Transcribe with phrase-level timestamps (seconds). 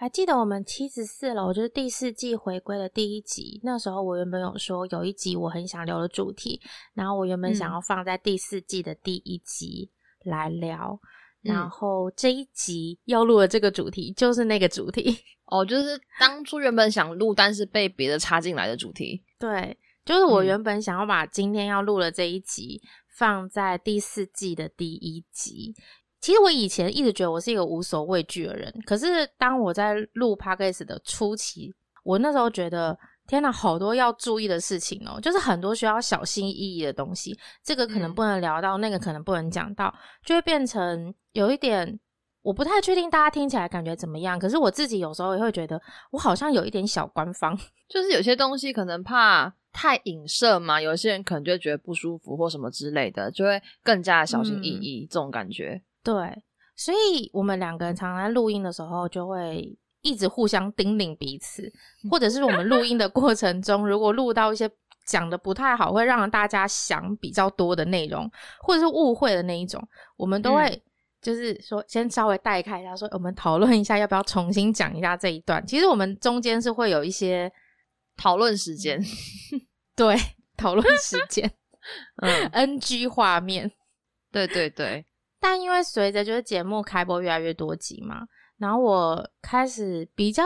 [0.00, 6.58] 还记得我们七十四楼就是第四季回归的第一集，那时候我原本有说有一集我很想留的主题，
[6.94, 9.90] 然后我原本想要放在第四季的第一集
[10.24, 10.98] 来聊，
[11.42, 19.22] 然后这一集要录的这个主题就是那个主题哦，就是当初原本想录，但是被别的插进来的主题。
[19.38, 19.76] 对，
[20.06, 22.80] 就是我原本想要把今天要录的这一集
[23.18, 25.74] 放在第四季的第一集。
[26.20, 32.96] 其实我以前一直觉得我是一个无所畏惧的人，可是当我在录 podcast 的初期，我那时候觉得
[33.26, 39.94] 天哪，好多要注意的事情哦，就是很多需要小心翼翼的东西，这个可能不能聊到，那个可能不能讲到，
[40.24, 41.98] 就会变成有一点
[42.42, 44.38] 我不太确定大家听起来感觉怎么样。
[44.38, 45.80] 可是我自己有时候也会觉得
[46.10, 47.56] 我好像有一点小官方，
[47.88, 55.80] 就是有些东西可能怕太影射嘛，有些人可能就会觉得不舒服或什么之类的，就会更加小心翼翼这种感觉。
[56.02, 56.42] 对，
[56.76, 61.70] 所以我们两个人常常在录音的时候，就会一直互相叮咛彼此，
[62.10, 64.70] 或者是我们录音的过程中，如果录到一些
[65.06, 68.30] 讲的不太好，会让大家想比较多的内容，
[68.60, 69.82] 或者是误会的那一种，
[70.16, 70.82] 我们都会
[71.20, 75.64] 就是说先稍微带开一下，说我们讨论一下要不要重新讲一下这一段。
[75.66, 77.52] 其实我们中间是会有一些
[78.16, 78.98] 讨论时间，
[79.94, 80.16] 对，
[80.56, 81.52] 讨论时间，
[82.22, 83.70] 嗯，NG 画面，
[84.32, 85.04] 对对对。
[85.40, 88.20] 但因为随着就是节目开播越来越多集嘛，
[88.58, 90.44] 然后我开始比较，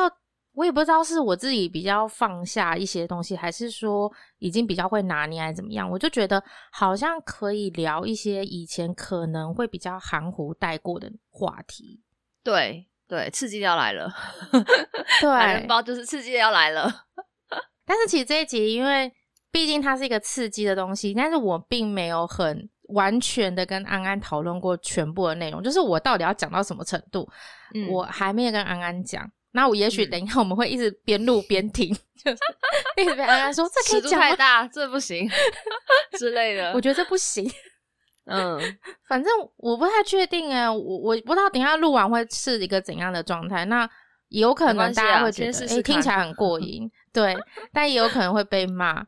[0.53, 12.01] 我也不知道是我自己比较放下一些东西，还是说已经比较会拿捏，还是怎么样，我就觉得好像可以聊一些以前可能会比较含糊带过的话题。
[12.45, 14.09] 对对，刺激要来了，
[15.21, 16.89] 对，包就是刺激要来了。
[17.85, 19.13] 但是其实这一集，因为
[19.51, 22.71] 毕竟它是一个刺激的东西，但是我并没有很。
[22.89, 27.29] 完全的跟安安讨论过全部的内容，就是我到底要讲到什么程度，
[27.91, 29.31] 我还没有跟安安讲。
[29.53, 32.39] 那我也许等一下我们会一直边录边听，就是
[32.97, 35.31] 一直被安安说 这可以讲太大，这不行
[36.19, 36.73] 之类的。
[36.73, 37.49] 我觉得这不行。
[38.27, 38.59] 嗯，
[39.07, 43.65] 反正我不太确定哎，我我不知道等下录完会是一个怎样的状态。
[43.67, 43.89] 那
[44.29, 47.37] 有可能大家会觉得哎听起来很过瘾，对，
[47.73, 49.07] 但也有可能会被骂。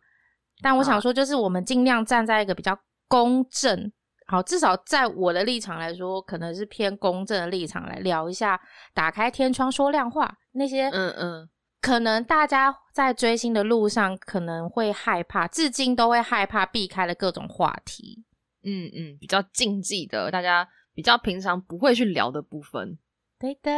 [0.62, 2.78] 但我想说，就是我们尽量站在一个比较。
[3.08, 3.92] 公正，
[4.26, 8.60] 好，至少在我的立场来说，可能是偏公正的立场来聊一下。
[8.92, 11.48] 打开天窗说亮话，那些，嗯嗯，
[11.80, 18.24] 可能大家在追星的路上可能会害怕，至今都会害怕避开的各种话题。
[18.64, 22.98] 嗯嗯，比较禁忌的，大家比较平常不会去聊的部分。
[23.38, 23.70] 对的，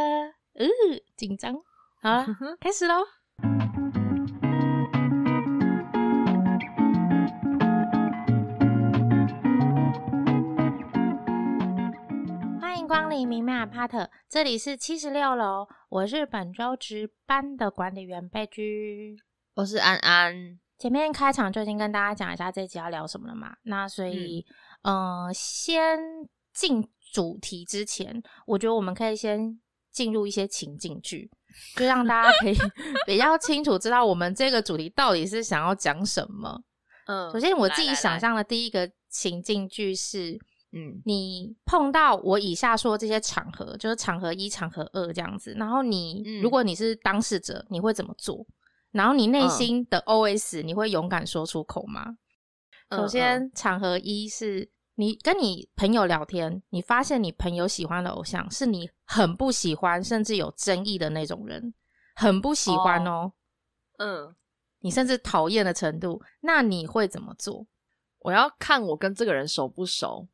[0.55, 0.67] 嗯，
[1.15, 1.53] 紧张，
[2.01, 2.25] 好了，
[2.59, 2.95] 开始喽。
[12.89, 19.15] 光临明媚 apart，这里是七十六楼，我是本周值班的管理员贝居，
[19.53, 20.59] 我是安安。
[20.79, 24.43] 前面开场就已经跟大家讲一下这集要聊什么了嘛，那所以，
[24.81, 25.99] 嗯，先
[26.51, 26.83] 进
[27.13, 29.61] 主题之前，我觉得我们可以先
[29.91, 31.29] 进入一些情境剧，
[31.75, 32.55] 就让大家可以
[33.05, 36.59] 比较清楚知道我们这个主题到底是想要讲什么。
[37.05, 40.39] 嗯，首先我自己想象的第一个情境剧是。
[40.71, 45.53] 嗯，你碰到我以下说这些场合，就是场合一、场合二这样子。
[45.57, 48.45] 然后你，如果你是当事者，你会怎么做？
[48.91, 52.17] 然后你内心的 OS，你会勇敢说出口吗？
[52.91, 61.73] 首先，场合一是你跟你朋友聊天，你发现你朋友喜欢的偶像是你很不喜欢，甚至有争议的那种人，
[62.15, 63.31] 很不喜欢哦。
[63.97, 64.35] 嗯，
[64.79, 67.65] 你甚至讨厌的程度，那你会怎么做？
[68.19, 70.27] 我要看我跟这个人熟不熟。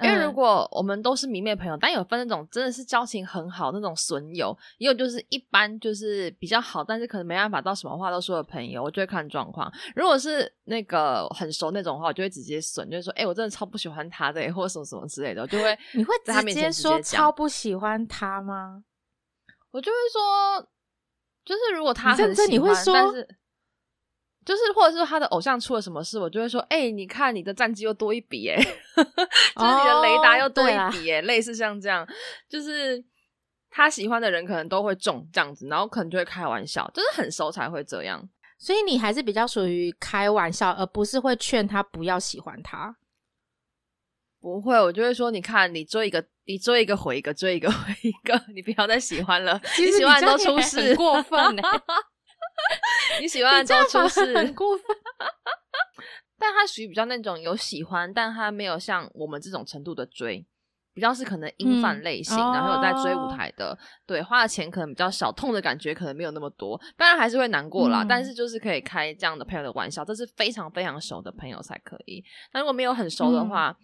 [0.00, 9.70] 因为如果我们都是迷妹朋友，但有分那种真的是交情很好那种损友，也有就是一般就是比较好，但是可能没办法到什么话都说的朋友，我就会看状况。
[9.94, 18.82] 如果是那个很熟那种话，我就会直接损，就是说，哎，我真的超不喜欢他的，或者什么什么之类的，我就会你会在他面前说超不喜欢他吗？
[19.70, 20.68] 我就会说，
[21.44, 23.28] 就是如果他很喜欢，但是。
[24.44, 28.56] 就是，或者是他的偶像出了什么事，我就会说：“哎，你看你的战绩又多一笔，哎，
[28.96, 32.06] 就是你的雷达又多一笔，哎，类似像这样，
[32.48, 33.02] 就是
[33.70, 38.28] 他喜欢的人可能都会中这样子，然后可能就会开玩笑，就是很熟才会这样。
[38.58, 42.96] 所以你还是比较属于开玩笑，而不是会劝他不要喜欢他。
[44.40, 51.38] 不会，我就会说：你看，你追一个，你追一个回一个，追一个回一个，你不要再喜欢了，你喜欢都出事，过分。”
[53.20, 54.84] 你喜欢都出事，很过分。
[56.38, 60.44] 但他属于比较那种有喜欢，但他没有像我们这种程度的追，
[60.92, 68.04] 比较是可能英范类型，然后有在追舞台的，对，花的钱可能比较少，痛的感觉可能没有那么多，当然还是会难过啦。
[68.08, 72.24] 但是就是可以开这样的朋友的玩笑，这是非常非常熟的朋友才可以。
[72.52, 73.76] 那如果没有很熟的话，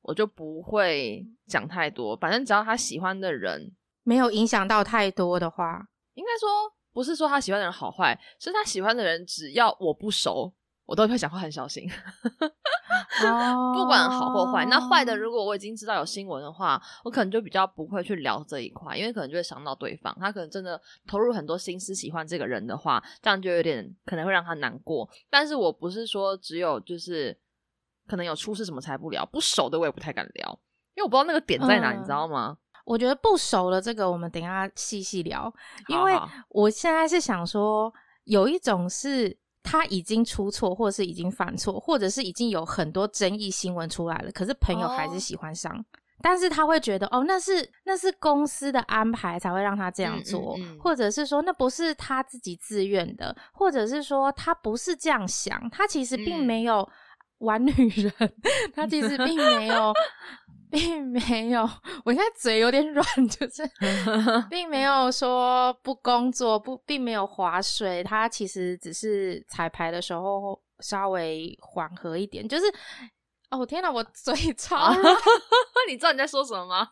[0.00, 2.16] 我就不会讲太多。
[2.16, 3.70] 反正只要他喜欢的人
[4.02, 5.82] 没有影响到太多的话，
[6.14, 6.48] 应该说
[6.92, 10.54] 不是说他喜欢的人好坏，是他喜欢的人只要我不熟。
[10.86, 11.86] 我都会讲话很小心，
[13.74, 14.64] 不管好或坏。
[14.70, 20.16] 那坏的，如果我已经知道有新闻的话，我可能就比较不会去聊这一块，因为可能就会伤到对方。
[20.18, 25.06] 他可能真的投入很多心思喜欢这个人的话，这样就有点可能会让他难过。
[25.28, 27.38] 但是我不是说只有就是
[28.06, 30.58] 可能有出事什么才不聊，不熟的我也不太敢聊，
[30.94, 32.56] 因为我不知道那个点在哪，你知道吗？
[32.88, 35.52] 我觉得不熟的这个，我们等下细细聊。
[35.88, 36.18] 因为
[36.48, 37.92] 我现在是想说，
[38.24, 39.38] 有一种是。
[39.60, 45.84] 他已经出错，或者是已经犯错，或者是已经有很多争议新闻出来了，可是朋友还是喜欢上，
[46.22, 56.88] 但是他会觉得哦，那是那是公司的安排才会让他这样做，或者是说那不是他自己自愿的，或者是说他不是这样想，他其实并没有
[57.38, 58.12] 玩女人，
[58.74, 59.92] 他其实并没有。
[60.72, 61.68] 并没有，
[62.04, 63.62] 我现在嘴有点软， 就是
[64.50, 68.04] 并没有说不工作，不，并没有划水。
[68.04, 72.64] 他其实只是彩排的时候稍微缓和一点，就是
[73.50, 75.16] 哦天哪，我嘴超软，
[75.88, 76.90] 你知道你在说什么吗？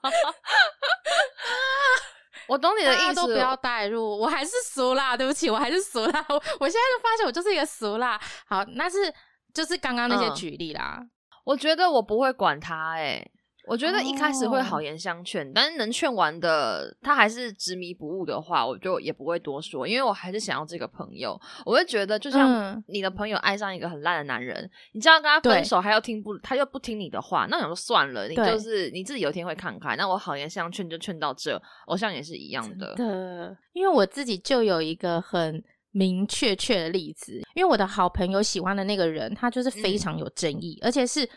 [2.48, 6.24] 我懂你的意思，都不要带入，我还是俗辣，对不起，我还是俗辣。
[6.28, 8.18] 我我现在就发现我就是一个俗辣。
[8.46, 9.12] 好，那是
[9.52, 11.02] 就是刚刚那些举例啦。
[11.44, 13.24] 我觉得我不会管他，哎。
[13.66, 21.38] 我觉得一开始会好言相劝，但是能劝完的，他还是执迷不悟的话，我就也不会多说，因为我还是想要这个朋友。
[21.64, 29.96] 我会觉得，就像你的朋友爱上一个很烂的男人，你知道跟他分手，他又听不，他又不听你的话，那想说算了，你就是你自己有一天会看开。
[29.96, 32.94] 那我好言相劝就劝到这，偶像也是一样的。
[32.94, 35.60] 的，因为我自己就有一个很
[35.90, 41.28] 明确确的例子，因为我的好朋友喜欢的那个人，他就是非常有争议，而且是。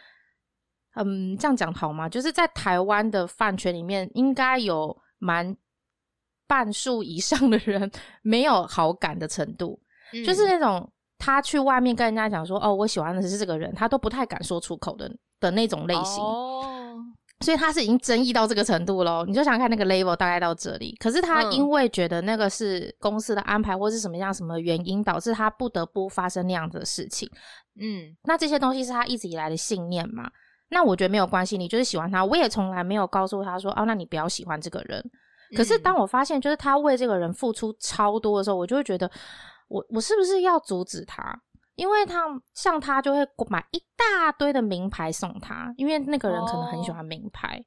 [1.04, 2.08] 嗯，这样讲好吗？
[2.10, 5.56] 就是在台湾的饭圈里面，应该有蛮
[6.48, 7.90] 半数以上的人
[8.22, 9.80] 没有好感的程度，
[10.26, 15.10] 就是那种他去外面跟人家讲说：“哦，我喜欢的是这个人”，他都不太敢说出口的
[15.40, 16.24] 的那种类型。
[16.24, 16.98] 哦，
[17.42, 19.26] 所以他是已经争议到这个程度喽。
[19.26, 27.30] 你就想看那个 level 大概到这里，可是他因为觉得那个是公司的安排，或是什么样什么原因导致他不得不发生那样子的事情。
[27.80, 30.30] 嗯，那这些东西是他一直以来的信念嘛？
[30.70, 35.04] 那我觉得没有关系，你就是喜欢他，我也从来没有告诉他说，哦，那你不要喜欢这个人。
[35.56, 39.10] 可是当我发现，就是他为这个人付出超多的时候，我就会觉得，
[39.68, 41.42] 我我是不是要阻止他？
[41.76, 47.64] 因为他像他就会买一大堆的名牌送他，因为那个人可能很喜欢名牌，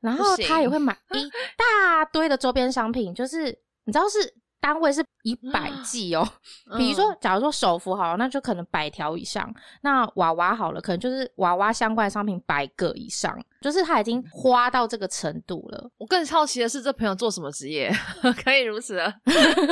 [0.00, 3.46] 然后他也会买一大堆的周边商品，就是
[3.84, 4.34] 你知道是。
[4.60, 6.28] 单位是以百计哦，
[6.76, 9.44] 比如说，假如说手幅好，那就可能百条以上；
[9.82, 15.90] 那娃娃好了，可能就是娃娃相关的商品百个以上，就是他已经花到这个程度了。
[15.96, 17.90] 我更好奇的是，这朋友做什么职业，
[18.44, 19.00] 可以如此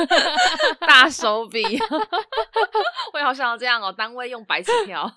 [0.81, 1.61] 大手笔？
[3.13, 5.09] 我也好想要这样哦，单位用百几条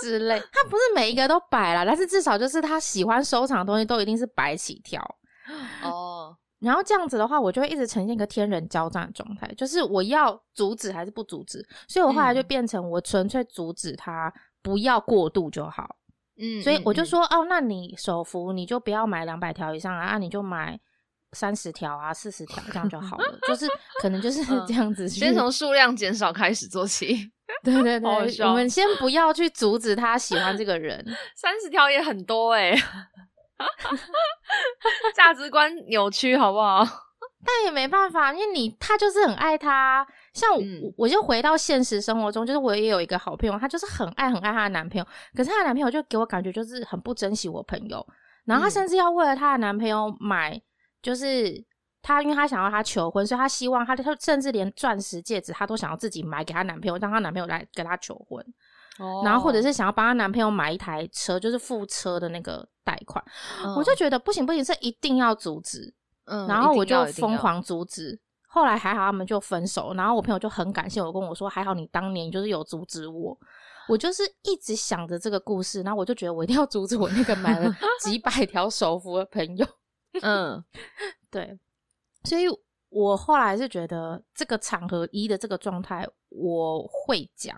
[0.00, 0.38] 之类。
[0.52, 5.00] 他不是每一个都摆了，但是至少就是他喜欢收藏的东西都一定是百起条
[5.82, 6.11] 哦。
[6.62, 11.66] 然后这样子的话，我就会一直呈现一个天人交战的状态，就是我要阻止还是不阻止？
[11.88, 15.96] 所以我后来就变成我纯粹阻止他不要过度就好。
[16.38, 20.78] 嗯，所以我就说哦，那你手幅你就不要买两百条以上啊，你就买
[21.32, 23.38] 三十条啊、四十条这样就好了。
[23.46, 23.66] 就是
[24.00, 27.30] 可能就是 这样子，先从数量减少开始做起。
[27.62, 31.04] 对对对，我们先不要去阻止他喜欢这个人，
[31.36, 32.74] 三十条也很多哎。
[35.14, 36.84] 价值观扭曲，好不好？
[37.44, 40.06] 但也没办法，因为你他就是很爱他。
[40.32, 40.60] 像我，
[40.96, 45.04] 我就回到现实生活中，就是我也有一个好朋友，她就是很爱很爱她的男朋友。
[45.36, 48.04] 可是她的男朋友就给我感觉就是很不珍惜我朋友，
[48.46, 50.58] 然后她甚至要为了她的男朋友买，
[51.02, 51.52] 就是
[52.00, 58.40] 她因为她想要他求婚，所以她希望她她甚至连钻石戒指她都想要自己买给她男朋友，让她男朋友来跟她求婚。
[58.98, 63.22] 哦然后或者是想要帮她男朋友买一台车，就是副车的那个贷款，
[63.76, 65.92] 我就觉得不行不行，这一定要阻止。
[66.24, 68.18] 嗯，然后我就疯狂阻止。
[68.46, 69.94] 后来还好，他们就分手。
[69.94, 73.36] 然后我朋友就很感谢我，跟我说还好你当年就是有阻止我。
[73.88, 79.66] 我就是一直想着这个故事，然后我就觉得我一定要阻止我那个买了 几百条手幅的朋友。
[80.22, 80.62] 嗯，
[81.30, 81.58] 对。
[82.24, 82.44] 所以
[82.90, 87.56] 我后来是觉得这个场合一的这个状态我会讲。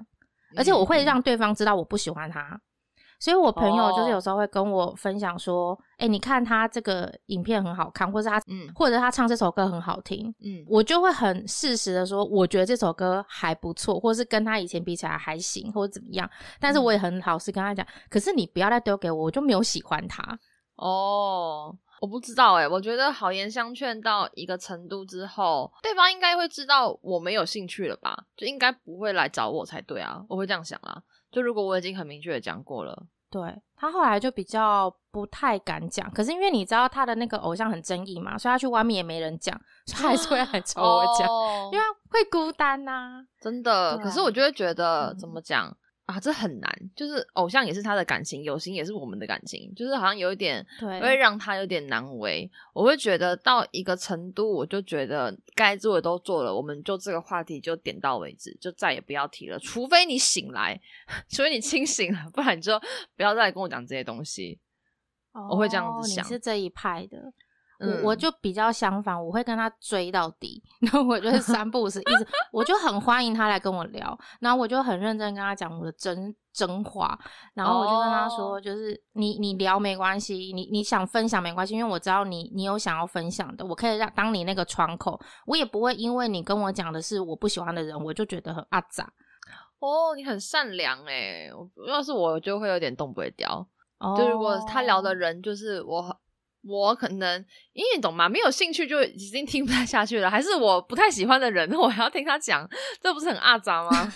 [0.57, 2.59] 而且我会让对方知道我不喜欢他，
[3.25, 16.29] 所以我朋友就是有时候会跟我分享说，哎，你看他这个影片很好看，或者他，嗯，或者他唱这首歌很好听，嗯，我就会很适时的说，我觉得这首歌还不错，或是跟他以前比起来还行，或者怎么样。
[16.61, 20.39] 但是我也很老实跟他讲，可是你不要再丢给我，我就没有喜欢他。
[20.77, 28.27] 哦，我不知道哎，我觉得好言相劝到一个程度之后，对方应该会知道我没有兴趣了吧？
[28.37, 31.03] 就应该不会来找我才对啊，我会这样想啦。
[31.35, 33.43] 就如果我已经很明确的讲过了，对
[33.77, 36.09] 他后来就比较不太敢讲。
[36.13, 39.61] 可是因为你知道他的那个偶像很争议嘛，所以他去外面也没人讲，
[39.93, 41.29] 他还是会来找 我讲，
[41.73, 43.99] 因为会孤单呐，真的。
[43.99, 45.77] 可是我就会觉得怎么讲？
[46.07, 52.51] 啊，这很难，就是偶像也是他的感情，友情也是我们的感情，就是好像有一点会让他有点难为。
[52.75, 59.59] 我会觉得到一个程度，我就觉得该做的都做了，我们就这个话题就点到为止，就再也不要提了。
[59.59, 60.79] 除非你醒来，
[61.31, 62.79] 除非你清醒了，不然你就
[63.17, 64.61] 不要再跟我讲这些东西。
[65.51, 67.33] 我会这样子想，你是这一派的。
[67.81, 77.19] 我我就比较相反，我会跟他追到底，然后我就是三步是一直，我就很欢迎他来跟我聊，然后我就很认真跟他讲我的真真话，
[77.53, 89.13] 然后我就跟他说，就是你你聊没关系，你你想分享没关系，因为我知道你你有想要分享的，我可以让当你那个窗口，我也不会因为你跟我讲的是我不喜欢的人，我就觉得很阿杂。
[89.81, 91.51] 哦，你很善良哎，
[91.89, 93.67] 要是我就会有点动不会掉，
[94.17, 96.17] 就如果他聊的人就是我。
[96.67, 97.39] 我可能
[97.73, 98.29] 因为你懂吗？
[98.29, 102.69] 没有兴趣就已经听不太下去了，还是我不太喜欢的人， 我还要听他讲，
[103.01, 104.13] 这不是很阿杂吗？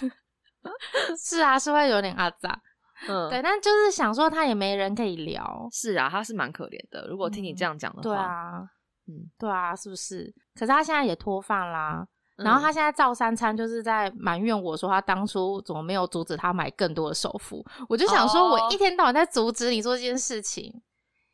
[1.17, 2.61] 是啊，是会有点阿杂，
[3.09, 7.07] 嗯，对，但就是想说他也没人可以聊，是啊，他是蛮可怜的。
[7.09, 8.61] 如果听你这样讲的话，对啊，
[9.07, 10.35] 嗯，对啊，是不是？
[10.55, 12.05] 可是他现在也脱饭啦，
[12.37, 20.73] 然后他现在照三餐就是在埋怨我说他当初怎么没有阻止他买更多的首付，我就想说我一天到晚在阻止你做这件事情。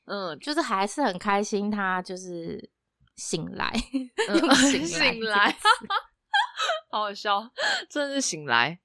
[0.07, 2.71] 嗯，就是还是很开心，他就是
[3.17, 3.73] 醒来，
[4.87, 5.51] 醒来，
[6.91, 7.43] 好好笑，
[7.89, 8.79] 真的是醒来。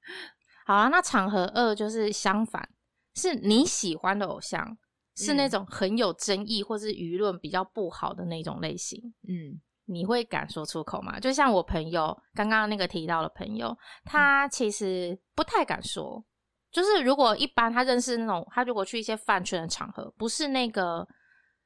[0.65, 2.69] 好啊，那场合二就是相反，
[3.15, 4.77] 是你喜欢的偶像，
[5.15, 9.01] 是那种很有争议或是舆论比较不好的那种类型。
[9.27, 11.19] 嗯，你会敢说出口吗？
[11.19, 16.23] 就像我朋友刚刚那个提到的朋友，他其实不太敢说。
[16.71, 21.07] 就是如果一般他认识那种，他如果去一些饭圈的场合，不是那个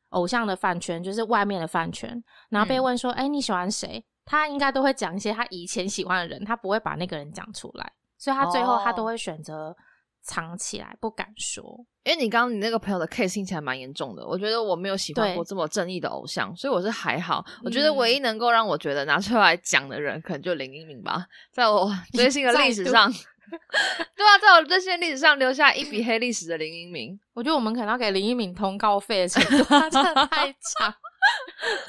[0.10, 9.76] 偶像的饭圈，就是外面的饭圈，然后被问说：“哎，你喜欢谁？”他应该都会讲一些他以前喜欢的人，他不会把那个人讲出来，所以他最后他都会选择
[10.22, 11.86] 藏起来，不敢说。
[12.06, 17.46] 因为你刚刚你那个朋友的 case 听起来蛮严重的，我觉得我没有喜欢过这么正义的偶像，所以我是还好。
[17.64, 23.12] 我觉得唯一能够让我觉得拿出来讲的人，可能就林一鸣吧，在我追星的历史上。
[24.16, 30.94] 对啊，在我这些历史上留下一笔黑历史的林一鸣，我觉得我们可能要给林一鸣通告费的程度， 真的太长，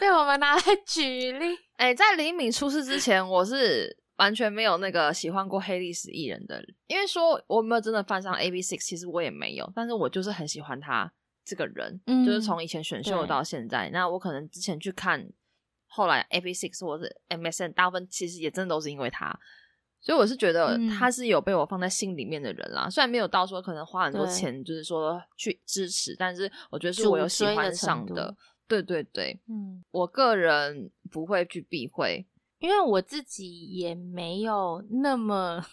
[0.00, 1.56] 被我们拿来举例。
[1.76, 11.12] 哎，在林一鸣出事之前，我是完全没有那个喜欢过黑历史艺人的，因为说我没有真的犯上 A B Six，其实我也没有，但是我就是很喜欢他
[11.44, 15.24] 这个人，就是从以前选秀到现在，那我可能之前去看，
[15.86, 19.38] 后来 A B Six 或者 M S N，大部分其实也真的都是因为他。
[20.04, 28.36] 所以我是觉得他是有被我放在心里面的人啦，虽然没有到说可能花很多钱，就是说去支持，但是我觉得是我有喜欢上的。
[28.68, 32.26] 对对对，嗯，我个人不会去避讳，
[32.58, 35.64] 因为我自己也没有那么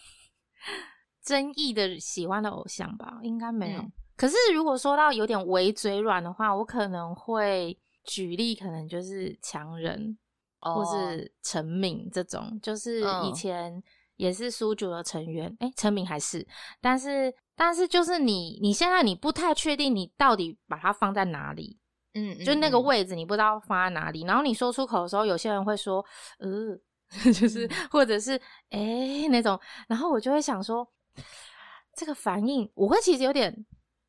[1.22, 3.84] 争议的喜欢的偶像吧，应该没有。
[4.16, 10.16] 可是如果说到有点微嘴软的话，我可能会举例，可能就是强人
[10.58, 13.82] 或是陈敏这种，就是以前。
[14.22, 16.46] 也是苏九的成员，哎，成名还是，
[16.80, 21.76] 但是但是就是你你现在你不太确定你到底把它放在哪里，
[22.14, 26.04] 嗯，就那个位置你不知道放在哪里，然后你说出口的时候，有些人会说，
[26.38, 26.78] 呃，
[27.34, 27.68] 就是。
[27.90, 30.86] 或者是哎那种，然后我就会想说，
[31.96, 33.52] 这个反应我会其实有点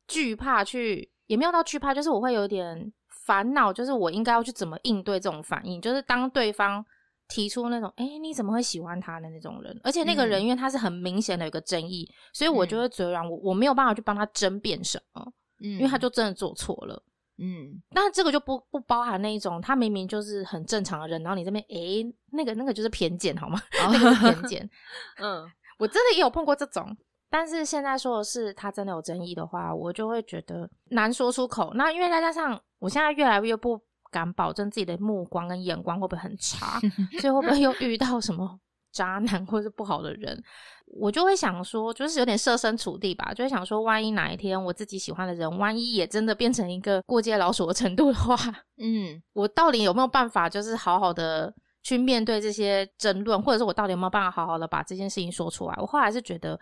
[0.06, 6.86] 惧怕，去也没有到惧怕，就是我会有点烦恼，就是我应该要去怎么应对这种反应，就是当对方。
[7.28, 9.80] 提出那种哎，你怎么会喜欢他的那种人？
[9.82, 17.02] 而且那个人因为他是很明显的有个争议，所以我就会嘴软，我我没有办法去帮他争辩什么，嗯，因为他就真的做错了，
[17.38, 17.82] 嗯。
[17.90, 23.60] 那这个就不不包含那一种，他明明就是很正常的人，然后你这边哎，那个那个就是偏见好吗？
[23.90, 24.70] 那个偏见，
[25.18, 25.44] 嗯，
[25.78, 26.96] 我真的也有碰过这种，
[27.30, 31.72] 但是现在说的是他真的有争议的话，我就会觉得难说出口。
[31.74, 33.80] 那因为再加上我现在越来越不。
[34.14, 36.78] 敢保证自己的目光跟眼光会不会很差？
[37.20, 38.56] 所以会不会又遇到什么
[38.92, 40.40] 渣男或是不好的人，
[40.86, 48.36] 我就会想说，就是有点设身处地吧，就会想说，万一哪一天我自己喜欢的人，万一也真的变成一个过街老鼠的程度的话，
[48.78, 51.52] 嗯，我到底有没有办法，就是好好的
[51.82, 55.74] 去面对这些争论，或者是我到底有没有办法好好的把这件事情说出来？
[55.78, 56.56] 我后来是觉得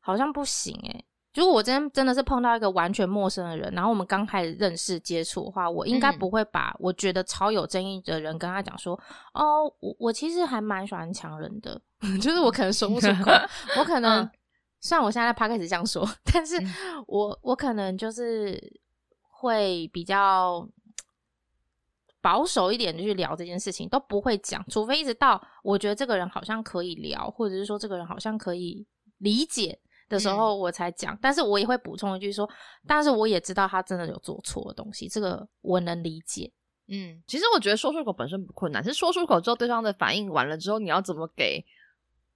[0.00, 1.04] 好像不行诶。
[1.38, 8.98] 如果我今天真的是碰到一个完全陌生的人，然后我们刚开始认识接触的话，我应该不会把我觉得超有争议的人跟他讲说，
[9.34, 11.80] 哦，我我其实还蛮喜欢强人的，
[12.20, 13.30] 就是我可能说不出口，
[13.78, 14.28] 我可能
[14.80, 16.56] 虽然我现在在 p 开始这样说，但是
[17.06, 18.60] 我我可能就是
[19.20, 20.68] 会比较
[22.20, 28.84] 保守一点的去聊这件事情，都不会讲，除非一直到我觉得这个人好像可以聊，或者是说这个人好像可以
[29.18, 29.78] 理解。
[30.08, 32.48] 的时候我才讲，但是我也会补充一句说，
[32.86, 36.50] 但是我也知道他真的有做错的东西，这个我能理解。
[36.88, 41.62] 嗯，其实我觉得说出口本身不困难，是说出口之后对方的反应完了之后，你要怎么给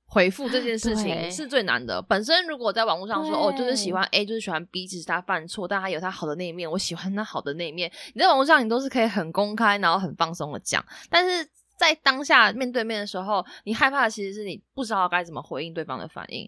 [0.05, 2.03] 回复这件事情是最难的。
[2.03, 7.91] 本身如果在网络上说哦，就是喜欢 A，就是喜欢 B，只是他犯错，但他有他好的那一面，我喜欢他好的那一面。
[8.13, 11.49] 你在网络上你都是可以很公开，然后很放松的讲，但是
[11.79, 16.47] 在当下面对面的时候，你害怕的其实是你不知道该怎么回应对方的反应。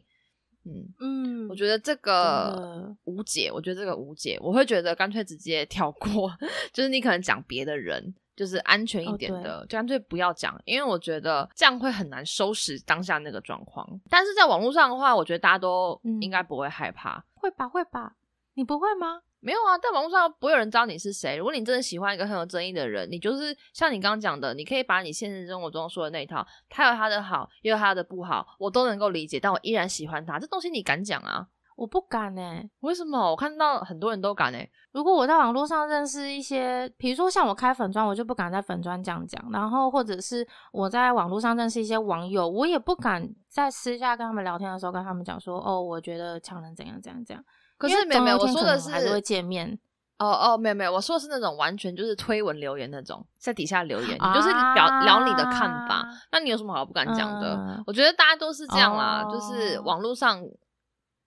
[0.65, 0.87] 嗯。
[1.01, 6.33] 嗯，我觉得这个无解，我觉得这个无解，我会觉得干脆直接跳过，
[6.73, 13.89] 就是你可能讲别的人，就是安全一点的，就干脆不要讲，因为我觉得这样会很难收拾当下那个状况。
[14.09, 18.15] 但是在网络上的话，我觉得大家都应该不会害怕，会吧会吧，
[18.55, 19.21] 你不会吗？
[19.45, 21.37] 没有啊，在网络上不会有人知道你是谁。
[21.37, 30.39] 如果你真的喜欢一个很有争议的人，你就是像你刚刚讲的，你可以把你现实生活中说的那一套，他有他的好，也有他的不好，我都能够理解，但我依然喜欢他。
[30.39, 31.47] 这东西你敢讲啊？
[31.77, 33.19] 我不敢哎，为什么？
[33.19, 34.67] 我看到很多人都敢哎。
[34.93, 39.45] 如果我在网络上认识一些，比如说像我开粉砖，我就不敢在粉砖这样讲。
[39.53, 47.45] 然后或者是我在网络上认识一些网友，我也不敢在私下跟他们聊天的时候跟他们讲说，哦，我觉得强人怎样怎样怎样。
[47.77, 49.79] 可是没有没有，我说的是还是会见面
[50.19, 57.83] 哦哦，没有没有，我说的是那种完全就是推文留言那种，在底下留言，你就是表聊你的看法，那你有什么好不敢讲的？
[57.87, 60.41] 我觉得大家都是这样啦，就是网络上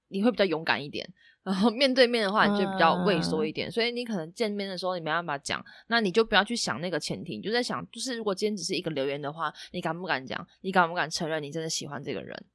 [0.07, 1.05] 你会比较勇敢一点，
[1.43, 10.47] 然后面对面的话你就比较畏缩一点，所以你可能见面的时候你没办法讲，那你就不要去想那个前提，你就在想，就是如果今天只是一个留言的话，你敢不敢讲？
[10.61, 12.45] 你敢不敢承认你真的喜欢这个人？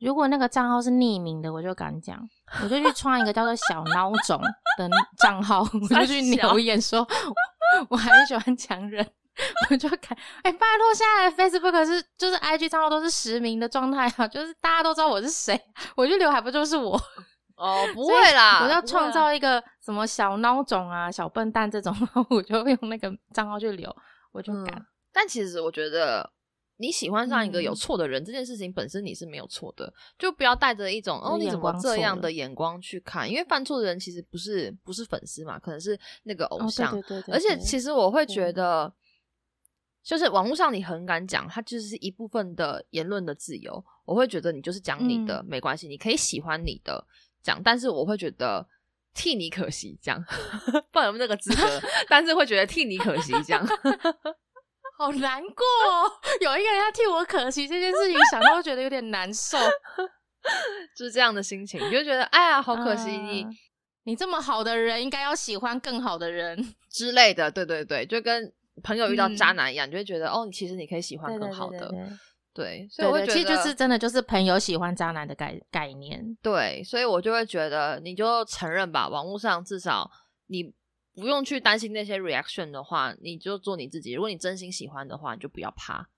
[0.00, 2.18] 如果那个账号是匿名的，我就敢讲，
[2.62, 4.40] 我就去创一个叫做“小孬种”
[4.78, 7.06] 的账号，我就去留言说，
[7.90, 9.06] 我还是喜欢强人，
[9.70, 15.60] 我就敢，哎，拜托，现在 Facebook 是就是 IG 账号都是实名的状态啊，就是大家都知道我是谁，
[15.94, 16.98] 我就留还不就是我？
[17.56, 21.94] 哦， 不会啦，我要创造一个什么小孬种啊、小笨蛋这种，
[22.30, 23.94] 我就用那个账号去留，
[24.32, 24.86] 我就敢。
[25.12, 26.30] 但其实我觉得。
[26.80, 36.92] 你喜欢上一个有错的人，这件事情本身你是没有错的，就不要带着一种哦你怎么这样的眼光去看，因为犯错的人其实不是不是粉丝嘛，可能是那个偶像。
[36.92, 37.34] 对对对。
[37.34, 38.90] 而且其实我会觉得，
[40.02, 43.84] 就是网络上你很敢讲，它就是一部分的言论的自由。
[44.06, 47.06] 我会觉得你就是讲你的没关系，你可以喜欢你的
[47.42, 48.66] 讲，但是我会觉得
[49.12, 50.18] 替你可惜讲，
[50.90, 51.62] 不然有那个资格，
[52.08, 53.62] 但是会觉得替你可惜讲。
[55.00, 56.12] 好难过，哦。
[56.44, 59.56] 有一个人要替我可惜这件事情，想到觉得有点难受，
[60.94, 63.46] 就是这样的心情，你就觉得哎呀，好可惜你，
[64.04, 66.62] 你这么好的人，应该要喜欢更好的人。
[66.92, 71.90] 之类的，对对对，就跟朋友遇到渣男一样，你就会觉得哦，其实你可以喜欢更好的，
[72.52, 80.10] 对，所以我其实就是真的就是朋友喜欢渣男的概概念，对，所以我就会觉得你就承认吧，网络上至少
[80.48, 80.74] 你。
[81.14, 84.12] 不用去担心那些 reaction 的话，你就做你自己。
[84.12, 86.08] 如果你真心喜欢的话，你就不要怕。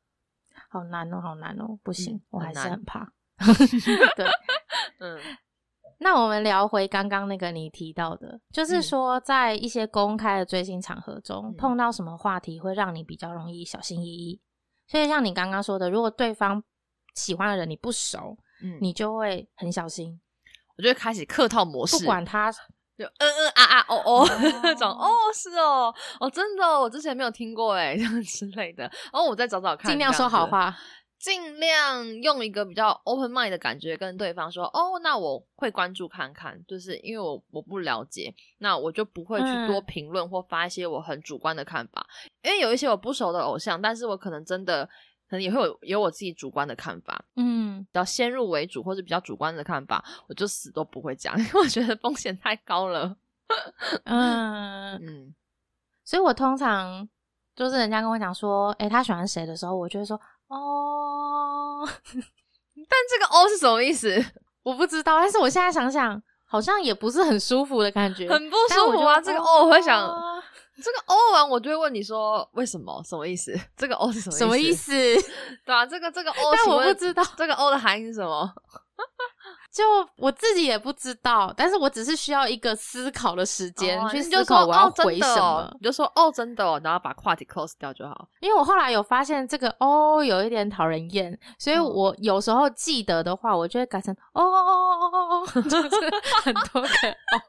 [0.68, 3.12] 好难哦，好难哦，不行，我还是很怕。
[4.16, 4.26] 对，
[4.98, 5.18] 嗯。
[5.98, 14.40] 那我们聊回刚刚那个你提到的，就是说在一些公开的追星场合中，碰到什么话题会让你比较容易小心翼翼。
[14.88, 16.62] 所以像你刚刚说的，如果对方
[17.14, 20.20] 喜欢的人你不熟，嗯，你就会很小心。
[20.76, 22.52] 我就会开始客套模式，不管他。
[22.98, 24.28] 就嗯嗯啊啊哦哦
[24.62, 28.90] 那种哦是哦哦真的我之前没有听过哎 这样之类的。
[29.12, 30.76] 哦我再找找看尽量说好话。
[31.18, 42.04] 尽量用一个比较 open mind 的感觉跟对方说哦那我会关注看看就是因为我我不了解那我就不会去多评论或发一些我很主观的看法。
[42.42, 44.88] 因为有一些我不熟的偶像但是我可能真的。
[45.32, 53.16] 可能也会有有我自己主观的看法，嗯，比较先入为主或者比较主观的看法，我就死都不会讲， 因为我觉得风险太高了。
[54.04, 55.34] 嗯嗯，
[56.04, 57.08] 所以我通常
[57.56, 60.58] 就是人家跟我讲说，哎，他喜欢谁的时候，我就会说，哦，
[61.80, 61.88] 哦。
[62.04, 64.22] 但这个哦是什么意思？
[64.62, 65.18] 我不知道。
[65.18, 69.18] 但是我现在想想，好像也不是很舒服的感觉，很不舒服啊。
[69.18, 69.98] 这个哦我会想，
[70.76, 73.02] 这个 O 完我就会问你说为什么？
[73.04, 73.52] 什么意思？
[73.76, 74.36] 这个 O 是什么？
[74.36, 74.92] 什么意思？
[75.66, 78.50] 对啊，这个这个 O，但我不知道这个 O 的含义是什么。
[79.72, 79.82] 就
[80.16, 85.74] 我自己也不知道，但是我只是需要一个思考的时间去思考我要回什么。
[85.80, 88.28] 你就说哦，真的哦，然后把话题 close 掉就好。
[88.40, 95.88] 因为我后来有发现这个哦有一点讨人厌，所以我有时候记得的话，我就会改成哦哦哦哦哦， 就是
[96.44, 97.40] 很多个哦，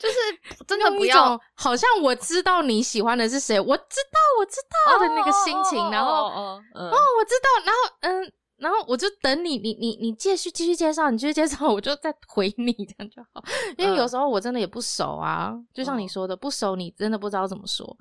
[0.00, 0.16] 就是
[0.66, 4.56] 真的不要，好像我知道你喜欢的是谁，我知道我知
[4.88, 8.32] 道的那个心情，然后哦，我知道，然后嗯。
[8.60, 13.42] 然后我就等你，你你你继续继续介绍，你继续介绍， 我就再回你这样就好。
[13.78, 17.96] 因为有时候我真的也不熟啊，就像你说的，不熟你真的不知道怎么说。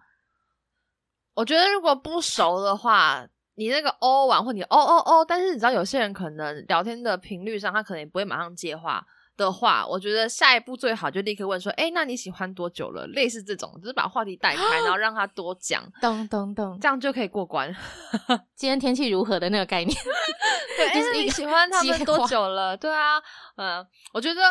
[1.33, 9.01] 我觉得如果不熟的话，你那个哦完或你哦哦哦，但是你知道有些人可能聊天的频率上，他可能也不会马上接话。
[9.39, 17.73] 的话，我觉得下一步最好就立刻问说：“哎，那你喜欢多久了？”类似这种，就是把话题带开，然后 让他多讲，等等等，这样就可以过关。
[18.55, 19.97] 今天天气如何的那个概念？
[20.77, 22.75] 对， 就是你喜欢他们多久了？
[22.77, 23.17] 对啊，
[23.55, 24.41] 嗯，我觉得，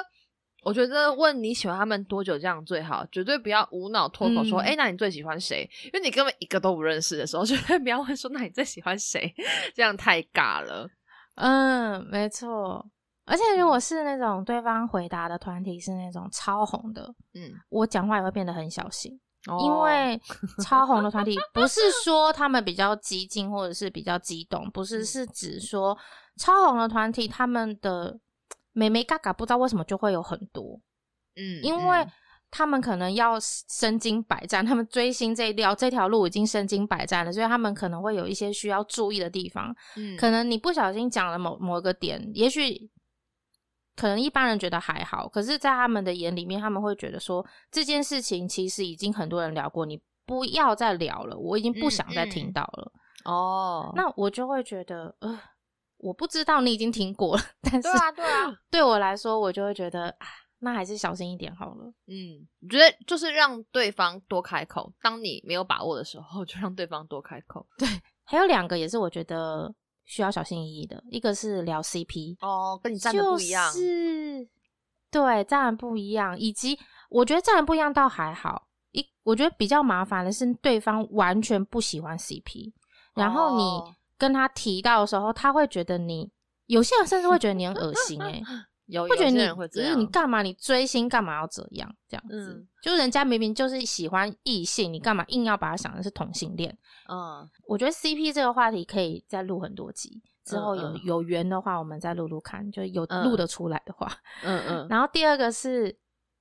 [0.64, 9.34] 我觉得问你喜欢他们多久这样最好，绝对不要无脑脱口说：“哎，那你最喜欢谁？”因为你根本一个都不认识的时候， 绝对不要问说：“那你最喜欢谁？”
[9.74, 10.88] 这样太尬了。
[11.36, 12.86] 嗯，没错。
[13.28, 17.02] 而且如果是那种对方回答的团体是那种超红的，
[17.34, 19.12] 嗯，我讲话也会变得很小心，
[19.62, 20.20] 因为
[20.64, 25.96] 超红的团体不是说他们比较激进或者是比较激动，不是，是指说
[26.36, 28.18] 超红的团体他们的
[28.72, 30.80] 美眉嘎嘎不知道为什么就会有很多，
[31.36, 32.06] 嗯，因为。
[32.50, 42.90] 他们可能要身经百战，他们追星这一条这条路已经身经百战了，所以他们可能会有一些需要注意的地方，嗯，可能你不小心讲了某某个点，也许。
[43.98, 52.92] 可能一般人觉得还好，可是，在他们的眼里面，他们会觉得说这件事情其实已经很多人聊过，你不要再聊了，我已经不想再听到了。
[53.24, 55.40] 哦，那我就会觉得，呃，
[55.96, 60.26] 我不知道你已经听过了，但是对啊，对啊， 对我来说，我就会觉得，啊，
[60.60, 61.92] 那还是小心一点好了。
[62.06, 67.66] 嗯，我觉得就是让对方多开口，当你没有把握的时候，就让对方多开口。
[67.76, 67.88] 对，
[68.22, 69.74] 还有两个也是我觉得。
[70.08, 74.48] 需要小心翼翼的，一个是聊 CP 哦，跟你站的不一样，是，
[75.10, 76.76] 对，站的不一样，以及
[77.10, 82.72] 我觉得站的不一样倒还好，一我觉得比较麻烦的是对方完全不喜欢 CP，
[83.14, 86.30] 然后你跟他提到的时候，他会觉得你，
[86.66, 88.42] 有些人甚至会觉得你很恶心哎。
[88.88, 90.42] 有会觉得你只是你干嘛？
[90.42, 91.94] 你追星干嘛要这样？
[92.08, 96.76] 这样子，就是人家明明就是喜欢异性，你干嘛硬要把他想的是同性恋？
[97.08, 104.10] 嗯，我觉得 CP 这个话题可以再录很多集，之后有有缘的话，我们再录录看，就有录得出来的话。
[104.42, 104.86] 嗯嗯。
[104.88, 105.94] 然后第二个是，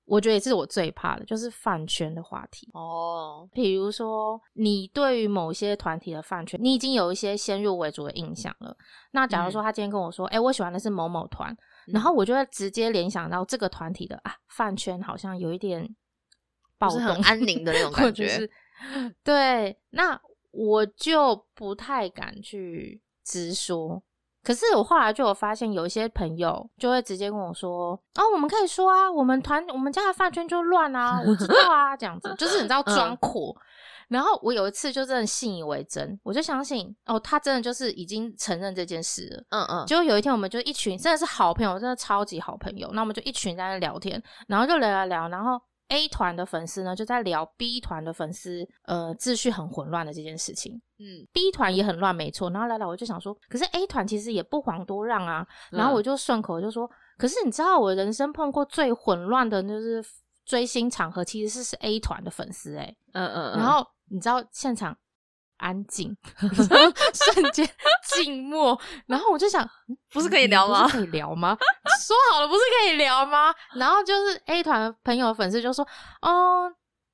[0.05, 2.69] 我觉得也是我最怕的，就是饭圈的话题。
[2.73, 8.73] 哦，比如说你对于某些团体的饭圈，你已经有一些先入为主的印象了。
[9.11, 11.53] 那假如说他今天跟我说，哎，我喜欢的是某某团。
[11.87, 15.95] 然后我就会直接联想到这个团体的啊饭圈好像有一点
[16.77, 18.49] 暴动、安宁的那种感觉。
[19.23, 20.19] 对，那
[20.51, 24.03] 我就不太敢去直说。
[24.43, 33.53] 可是我后来就有发现，有一些朋友就会直接跟我说：“哦，我们可以说啊，我们团我们家的饭圈就乱啊，我知道啊，这样子就是你知道 装阔。”
[34.09, 39.43] 然后我有一次就真的信以为真，我就相信哦，他真的就是已经承认这件事了。
[39.49, 39.85] 嗯嗯。
[39.85, 42.89] 结果有一天，我们就一群真的是好朋友，真的超级好朋友。
[42.93, 45.27] 那我们就一群在那聊天，然后就聊聊聊。
[45.27, 50.73] 然后 A 团的粉丝呢，就在聊 B 团的粉丝呃秩序很混乱的这件事情。
[50.99, 52.49] 嗯，B 团也很乱，没错。
[52.51, 55.45] 然后来来，我就想说，可是 A 团其实也不遑多让啊。
[55.69, 60.01] 然后我就顺口就说，可是你知道，我人生碰过最混乱的就是
[60.45, 62.95] 追星场合，其实是是 A 团的粉丝哎。
[63.11, 63.57] 嗯嗯。
[63.57, 63.85] 然后。
[64.09, 64.97] 你知道现场
[65.57, 66.15] 安静，
[67.13, 67.67] 瞬间
[68.03, 69.67] 静默，然后我就想，
[70.11, 70.87] 不是可以聊吗？
[70.87, 71.57] 可以聊吗？
[71.99, 73.53] 说好了不是可以聊吗？
[73.75, 75.87] 然后就是 A 团朋友粉丝就说
[76.21, 76.71] ：“哦，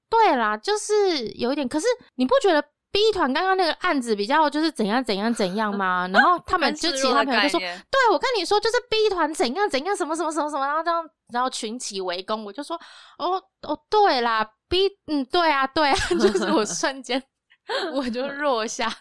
[0.10, 11.04] 对啦，就是有一点，可是你不觉得 B 团刚刚那个案子比较就是怎样怎样怎样嘛？”然后他们就 其他朋友就说：“对，我跟你说，就是 B 团怎样怎样，什么什么什么什么，然后这样，
[11.34, 12.80] 然后群起围攻，我就说：
[13.18, 17.22] 哦哦，对啦。” B，嗯，对啊，对啊， 就是我瞬间
[17.94, 18.92] 我就弱下，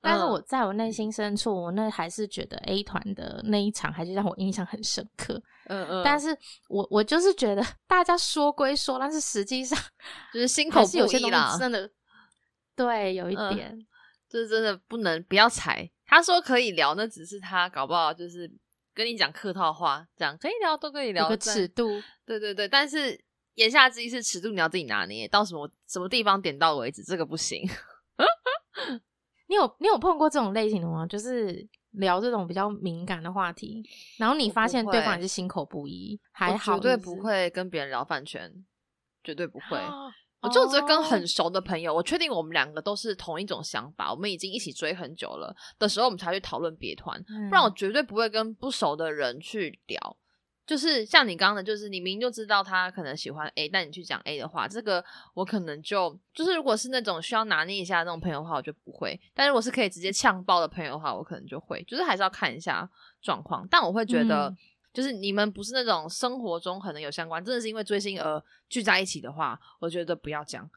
[0.00, 5.34] 但是我在我内心深处，我那还是觉得 A 团的那一场还是让我印象很深刻。
[5.66, 6.36] 嗯嗯，但是
[6.68, 9.76] 我我就是觉得大家说归说，但是实际上
[10.32, 11.90] 就是心口不一啦，真的，
[12.84, 13.78] 对，有一点。
[14.28, 15.90] 就是真的不能不要踩。
[16.06, 18.48] 他说可以聊，那只是他搞不好就是
[18.94, 21.28] 跟你讲客套话，这样可以聊都可以聊。
[21.28, 23.20] 个尺度，对对对，但是
[23.54, 27.68] 言下之意是尺度你要自己拿捏，到什么什么地方点到为止，这个不行。
[29.48, 31.04] 你有你有碰过这种类型的吗？
[31.06, 33.82] 就是聊这种比较敏感的话题，
[34.16, 38.64] 然后你发现对方也是心口不一，还好绝对不会跟别人聊饭圈，
[39.24, 39.80] 绝对不会。
[40.42, 50.16] 我就只跟很熟的朋友，我确定我们两个都是同一种想法，我们已经一起追很久了的时候，我们才去讨论别团，不然我绝对不会跟不熟的人去聊。
[50.66, 59.20] 就是像你刚刚的，就是你明明就知道他可能喜欢 A，但你去讲 A 的话，这个我可能就就是如果是那种需要拿捏一下那种朋友的话，我就不会。
[59.34, 62.88] 但如果是可以直接呛爆的朋友的话，我可能就会，就是还是要看一下
[63.20, 63.66] 状况。
[63.68, 64.54] 但我会觉得，
[64.92, 70.68] 就是你们不是那种生活中可能有相关，真的是因为追星而聚在一起的话，我觉得不要讲，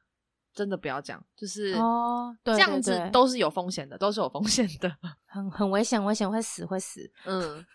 [0.54, 4.96] 真的不要讲，就是哦，这样子都是有风险的，都是有风险的，
[5.26, 7.12] 很很危险，危险会死会死。
[7.26, 7.66] 嗯，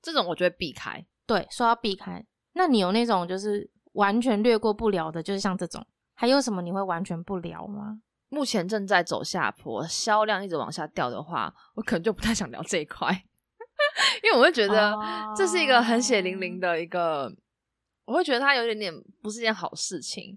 [0.00, 1.04] 这种我觉得避开。
[1.26, 5.84] 对，说要避开，那你有那种就是完全略过不了的，就是像这种，
[6.14, 8.00] 还有什么你会完全不聊吗？
[8.30, 13.24] 目前正在走下坡，销量一直往下掉的话，我可能就不太想聊这一块，
[14.22, 14.96] 因为我会觉得
[15.36, 17.32] 这是一个很血淋淋的一个，
[18.04, 20.36] 我会觉得它有点点不是件好事情。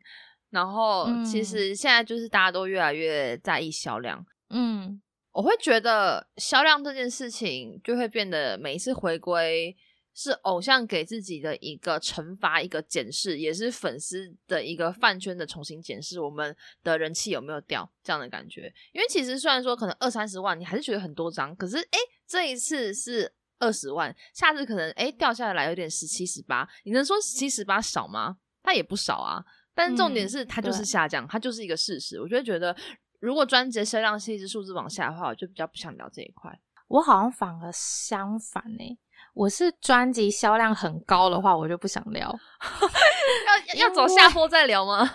[0.49, 9.75] 然后其实现在就是大家都越来越在意销量，嗯，我会觉得销量这件事情就会变得每一次回归。
[10.13, 18.63] 是偶像给自己的一个惩罚，一个检视，也是粉丝的一个饭圈的重新检视，我们的人气有没有掉这样的感觉。
[18.91, 21.97] 因为其实虽然说可能二三十万，你还是觉得很多张，可是哎，
[22.27, 28.35] 这一次是二十万，下次可能哎掉下来有点十七十八，你能说十七十八少吗？
[28.61, 29.41] 它也不少啊。
[29.73, 32.19] 但是重点是它就是下降，它就是一个事实。
[32.19, 32.75] 我就会觉得，
[33.21, 36.51] 如果专辑的销量是一直数字往下的话，我就比较不想聊这一块。
[36.89, 38.99] 我好像反而相反呢。
[39.33, 42.37] 我是专辑销量很高的话，我就不想聊。
[43.77, 45.09] 要要走下坡再聊吗？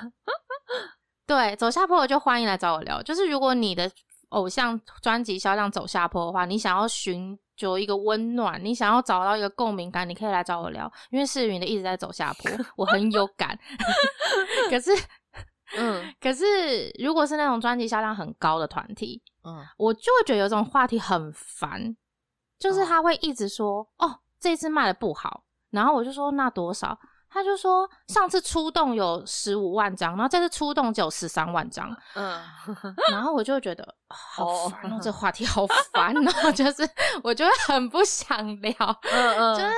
[1.26, 3.02] 对，走下坡我就欢迎来找我聊。
[3.02, 3.90] 就是如果你的
[4.30, 10.90] 偶像专辑销量走下坡的话，你想要寻求一个温暖，你想要找到一个共鸣感，你可以来找我聊。
[11.10, 13.58] 因为世云的一直在走下坡，我很有感。
[14.70, 14.90] 可是，
[15.76, 21.96] 嗯，可是如果是那种专辑销量很高的团体，嗯，我就会觉得有种话题很烦。
[22.58, 32.40] 就是他会一直说哦，这次卖的不好，然后我就说那多少，他就说上次出动有十五万张，然后这次出动只有十三万张，嗯，
[33.10, 36.88] 然后我就觉得好烦哦，这 话题好烦哦， 就是
[37.22, 38.74] 我就会很不想聊，
[39.12, 39.72] 嗯嗯，就是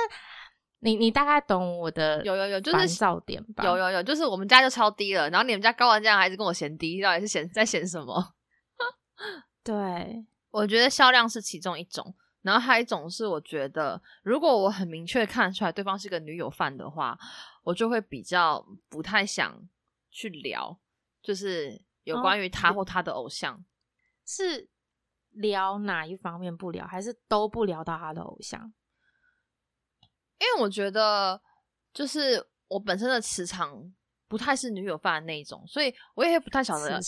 [0.80, 8.34] 你你大概懂我的有有有就是笑点吧，有有有就是我们家就超低了，然后你们家高完这样还是跟我嫌低，到底是嫌在嫌什么？
[9.64, 12.14] 对，我觉得销量是其中一种。
[12.42, 17.18] 然后还有一种是，我觉得如果我很明确看出来对方是个女友范的话，
[17.64, 19.68] 我就会比较不太想
[20.10, 20.78] 去聊，
[21.20, 23.62] 就是有关于他或他的偶像，
[24.24, 24.70] 是
[25.30, 28.72] 聊哪一方面不聊，还是都不聊到他的偶像？
[30.38, 31.42] 因为我觉得
[31.92, 33.92] 就是我本身的磁场
[34.28, 37.00] 不太是女友范的那一种，所以我也不太晓得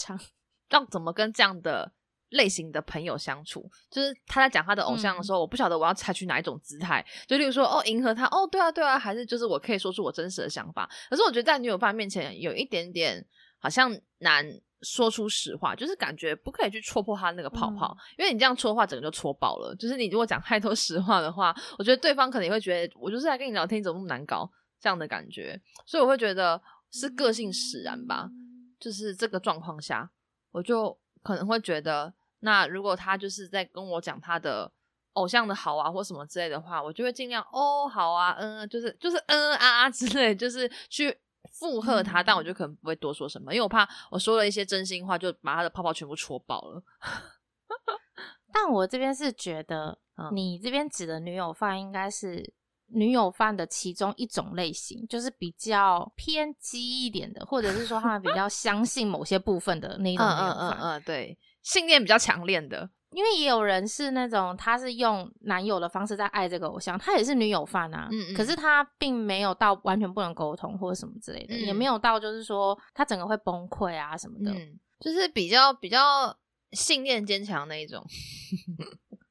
[0.71, 1.93] 要怎么跟这样的。
[2.31, 7.05] 类型的朋友相处，就是他在讲他的偶像的时候，我不晓得我要采取哪一种姿态。
[7.27, 10.89] 就例如说，哦，迎合他，哦，对啊，对啊，还是就是我可以说出我真实的想法。
[11.09, 13.25] 可是我觉得在女友范面前有一点点
[13.59, 14.47] 好像难
[14.83, 19.75] 说出实话，就是感觉不可以去戳破他那个泡泡，因为你这样戳的话，整个就戳爆了。
[19.75, 24.49] 就是你如果讲太多实话的话，我觉得对方可能会觉得我就是来跟你聊天，怎么那么难搞
[24.81, 25.61] 这样的感觉。
[25.85, 26.63] 所以我会觉得
[26.93, 28.31] 是个性使然吧。
[28.79, 30.11] 就是这个状况下，
[30.53, 32.15] 我就可能会觉得。
[32.41, 34.71] 那如果他就是在跟我讲他的
[35.15, 41.17] 偶像的好啊，或什么之类的话，我就会尽量哦好啊，嗯，就是就是嗯嗯啊啊之类，就是去
[41.53, 46.83] 附和他，但我就可能不会多说什么，因为我怕我说了一些真心话，就把他的泡泡全部戳爆了。
[48.53, 49.99] 但我这边是觉得，
[50.33, 52.53] 你这边指的女友范应该是
[52.87, 60.71] 女友范的其中一种类型，就是比较偏激一点的，或者是说他们比较相信某些部分的那种女友范。
[60.71, 61.39] 嗯嗯嗯，对。
[61.63, 74.53] 信念比较强烈的，因为也有人是那种，他是用男友的方式在爱这个偶像，他也是女友范啊，嗯嗯，可是他并没有到完全不能沟通或者什么之类的，也没有到就是说他整个会崩溃啊什么的，
[75.01, 76.37] 就是比较比较
[76.73, 78.05] 信念坚强那一种，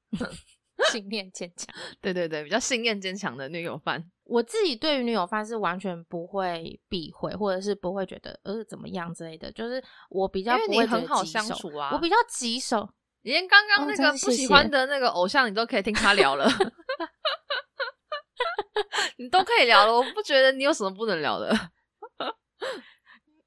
[0.91, 4.03] 信念坚强， 对对对，比较信念坚强的女友范。
[4.29, 12.87] 我自己对于女友范是完全不会避讳，或者是不会觉得呃怎么样之类的，就是我比较不会很好相处啊，我比较棘手，
[13.23, 16.47] 连刚刚那个不喜欢的那个偶像，你都可以听他聊了，
[19.17, 19.93] 你都可以聊了。
[19.93, 21.53] 我不觉得你有什么不能聊的。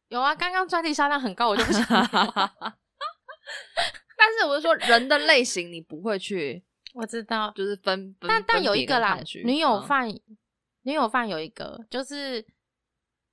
[0.09, 1.87] 有啊，刚刚专辑销量很高，我就不想。
[4.18, 6.62] 但是我是说，人的类型你不会去，
[6.95, 8.14] 我知道，就是分。
[8.21, 10.07] 但但有一个啦，女友饭，
[10.83, 12.45] 女友饭有一个，就是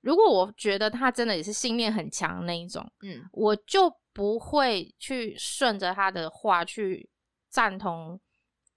[0.02, 7.10] 如果我觉得他真的也是信念很强那一种，嗯，我就不会去顺着他的话去
[7.50, 8.20] 赞同，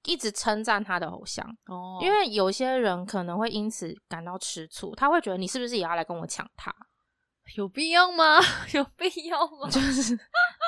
[0.05, 6.75] 一直称赞他的偶像哦，因为有些人可能会因此感到吃醋，他会觉得你是不是也要来跟我抢他？
[7.57, 8.39] 有必要吗？
[8.73, 9.69] 有必要吗？
[9.71, 10.17] 就是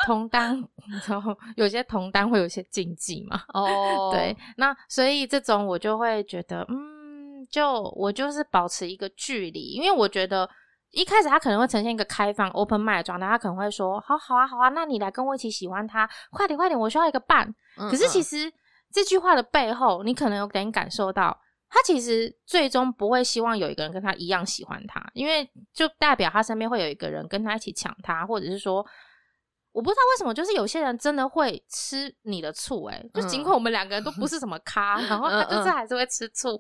[0.07, 0.63] 同单，
[1.09, 3.43] 然后有些同单会有些禁忌嘛。
[3.55, 6.94] 哦，对，那所以这种我就会觉得，嗯，
[7.55, 10.51] 就我就是保持一个距离，因为我觉得
[10.91, 17.55] 一开始他可能会呈现一个开放 open mind 的状态，他可能会说，好好啊，好啊，那你来跟我一起喜欢他，快点快点，我需要一个伴。
[17.77, 18.53] 可是其实
[18.93, 21.39] 这句话的背后，你可能有点感受到。
[21.71, 28.85] 他其实最终不会希望有一个人跟他一样喜欢他，因为就代表他身边会有一个人跟他一起抢他，或者是说，
[29.75, 36.59] 我不知道为什么，就是有些人真的会吃你的醋，哎，就尽管我们两个人都不是什么咖，然后他就是还是会吃醋，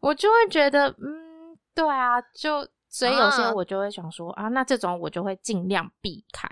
[0.00, 6.48] 我就会觉得，嗯，对啊，就所以有些我就会想说啊，那这种我就会尽量避开，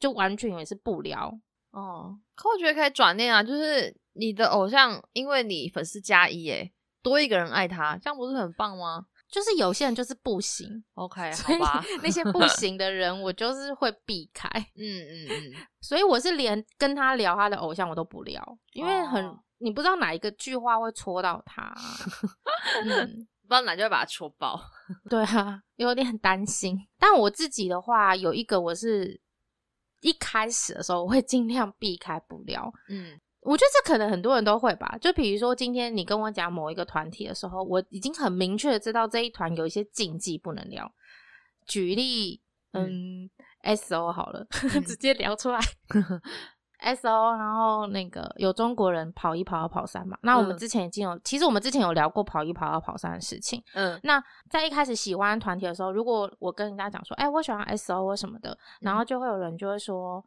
[0.00, 1.32] 就完全也是不聊
[1.70, 2.18] 哦。
[2.34, 6.72] 可我觉得可以转念啊，就是你的偶像因为你粉丝加一，哎。
[7.02, 9.06] 多一个人爱他，这样不是很棒吗？
[9.36, 11.84] 就是有些人就是不行，OK，好吧。
[12.02, 14.48] 那些不 行的人，我就是会避开。
[14.76, 15.52] 嗯嗯嗯。
[15.82, 21.70] 所以我是连跟他聊他的偶像我都不聊，因为很你不知道哪一个句话会戳到他，
[22.82, 24.58] 嗯，不知道哪就会把他戳爆。
[25.10, 26.78] 对啊，有点担心。
[26.98, 29.20] 但我自己的话，有一个我是
[30.00, 33.20] 一开始的时候我会尽量避开不聊，嗯。
[33.46, 40.92] 我觉得这可能很多人都会吧，就比如说今天你跟我讲某一个团体的时候，我已经很明确的知道这一团有一些禁忌不能聊。
[41.64, 43.30] 举例，嗯
[43.62, 44.44] ，S O 好了，
[44.84, 45.60] 直接聊出来。
[46.78, 50.18] S O，然后那个有中国人跑一跑二跑三嘛？
[50.22, 53.62] 那我们之前已经有，其实我们之前有聊过跑一跑二跑三的事情。
[53.74, 60.24] 嗯，那在一开始喜欢团体的时候，如果我跟人家讲说，哎，我喜欢 S O 或什么的，然后就会有人就会说。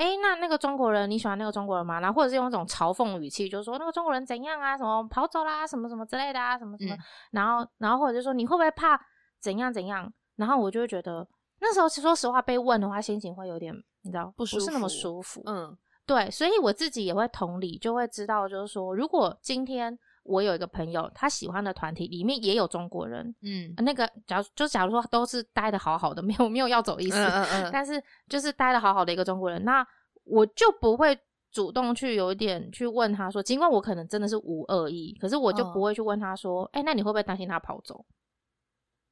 [0.00, 2.00] 哎，那那个中国人你喜欢那个中国人吗？
[2.00, 6.96] 然后或者是用一种嘲讽语气，就是说那个中国人怎样啊，什么跑走啦，什么什么之类的啊，什么什么。
[7.32, 8.98] 然后，然后或者就说你会不会怕
[9.42, 10.10] 怎样怎样？
[10.36, 11.28] 然后我就会觉得
[11.60, 15.42] 那时候说实话被问的话，心情会有点你知道不是那么舒服。
[15.44, 19.98] 嗯，对，所以我自己也会同理，就会知道就是说，如果今天
[20.30, 29.86] 我有一个朋友，他喜欢的团体里面也有中国人，嗯，那个假如就假如说都是待的好好的，没有没有要走意思，嗯嗯，但是就是待的好好的一个中国人，那。
[30.24, 31.18] 我就不会
[31.50, 38.04] 主动去有一点去问他说，尽管我可能真的是无恶意，可是我就不会去问他说，哎，那你会不会担心他跑走？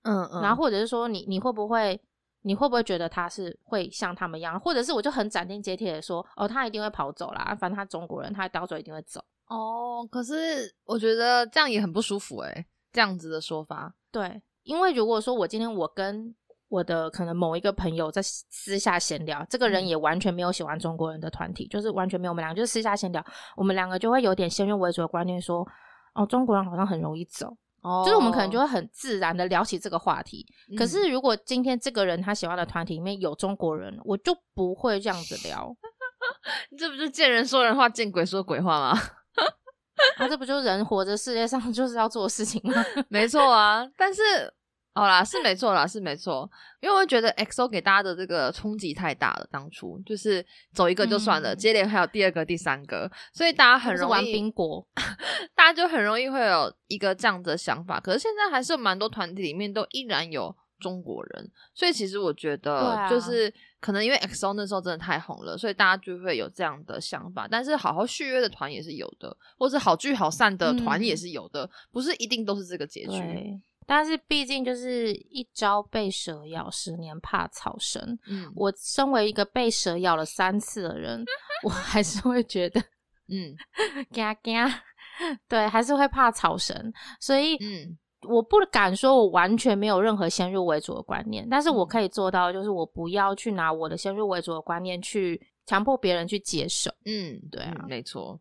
[0.02, 2.00] 嗯嗯，然后或者是说，你你会不会
[2.42, 4.60] 你会不会觉得他是会像他们一样？
[4.60, 9.20] 或者是我就很斩钉截铁的说，哦，他一定会跑走啦，反正他中国人，他到时候一定会走。
[9.48, 13.94] 哦，可是我觉得这样也很不舒服哎，这样子的说法。
[14.10, 16.34] 对，因为如果说我今天我跟
[16.68, 22.32] 我的可能某一个朋友在私下闲聊，这个人也完全没有喜欢中国人的团体，就是完全没有。
[22.32, 23.24] 我们两个就是私下闲聊，
[23.56, 25.66] 我们两个就会有点先入为主的观念，说
[26.14, 30.46] 哦，中国人好像很容易走，哦，就是我们可能就会很自然的聊起这个话题。
[30.76, 35.74] 可是如果今天这个人他喜欢的团体里面有中国人，我就不会这样子聊。
[36.70, 39.00] 你这不是见人说人话，见鬼说鬼话吗？
[40.16, 42.84] 啊，这不就是人活着世界上就是要做的事情吗？
[43.08, 44.22] 没错啊，但是。
[44.94, 54.84] 好啦，是没错啦，是没错，因为我觉得 XO 给大家的这个冲击太大了，当初就是走一个就算了，接连还有第二个、第三个，所以大家很容易玩冰果，
[55.54, 58.00] 大家就很容易会有一个这样的想法。
[58.00, 67.46] 可是现在还是有蛮多团体里面都依然有中国人，所以其实我觉得就是可能因为 XO 那时候真的太红了，所以大家就会有这样的想法。
[67.50, 73.60] 但是好好续约的团也是有的，或是好聚好散的团也是有的，不是一定都是这个结局。
[73.86, 78.18] 但是毕竟就是一朝被蛇咬，十年怕草绳。
[78.26, 81.24] 嗯，我身为一个被蛇咬了三次的人，
[81.64, 82.78] 我还是会觉得，
[83.28, 83.56] 嗯，
[84.12, 84.82] 嘎嘎，
[85.48, 86.92] 对，还是会怕草绳。
[87.18, 87.96] 所以，嗯，
[88.28, 96.90] 我不敢说我完全没有任何先入为主的观念，但是我可以做到，就是我不要去拿我的先入为主的观念去强迫别人去接受。
[97.04, 98.40] 嗯，对啊，没错。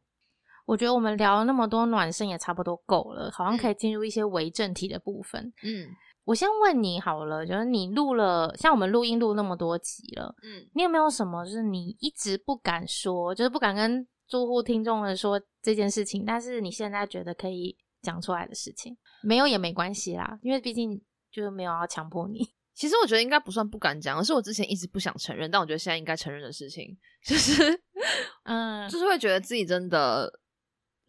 [0.66, 5.54] 我觉得我们聊了那么多暖身也差不多够了，好像可以进入一些为正题的部分。
[5.64, 5.88] 嗯，
[6.26, 18.98] 我先问你好了，就是你录了，像我们录音录那么多集了，嗯，你有没有什么就是你一直不敢说，就是不敢跟住户听众们说这件事情，但是你现在觉得可以讲出来的事情？
[19.22, 21.00] 没有也没关系啦，因为毕竟
[21.32, 22.40] 就是没有要强迫你。
[22.74, 27.82] 其实我觉得应该不算不敢讲，而是我之前一直不想承认，但我觉得现在应该承认的事情，就是，
[28.46, 30.40] 嗯，就是会觉得自己真的。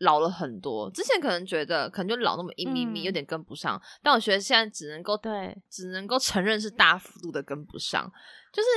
[0.00, 3.82] 老了很多，之前可能觉得可能就老那么一咪咪，有点跟不上。
[4.00, 8.08] 但我觉得现在只能够对，只能够承认是大幅度的跟不上。
[8.52, 8.68] 就是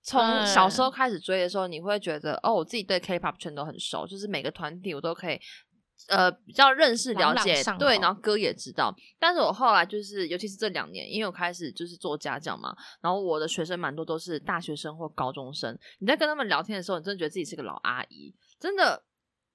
[0.00, 5.40] 从小时候开始追的时候，你会觉得哦，我自己对 K-pop 圈都很熟，就是每个团体我都可以
[6.08, 8.94] 呃比较认识了解，对，然后哥也知道。
[9.18, 15.78] 但是我后来就是，尤其是这两年，因为我开始就是做家教嘛，然后我的学生蛮多都是大学生或高中生。
[15.98, 19.04] 你在跟他们聊天的时候，你真的觉得自己是个老阿姨，真的。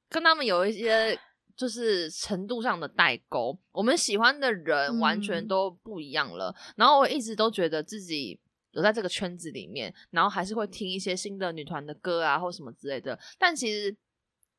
[0.07, 1.19] 跟他们有一些
[1.57, 6.55] 就是程度上的代沟，我们喜欢的人完全都不一样了。
[6.75, 8.39] 然后我一直都觉得自己
[8.71, 13.19] 有在这个圈子里面，然后还是会听一些新的女团的歌啊，或什么之类的。
[13.39, 13.93] 但其实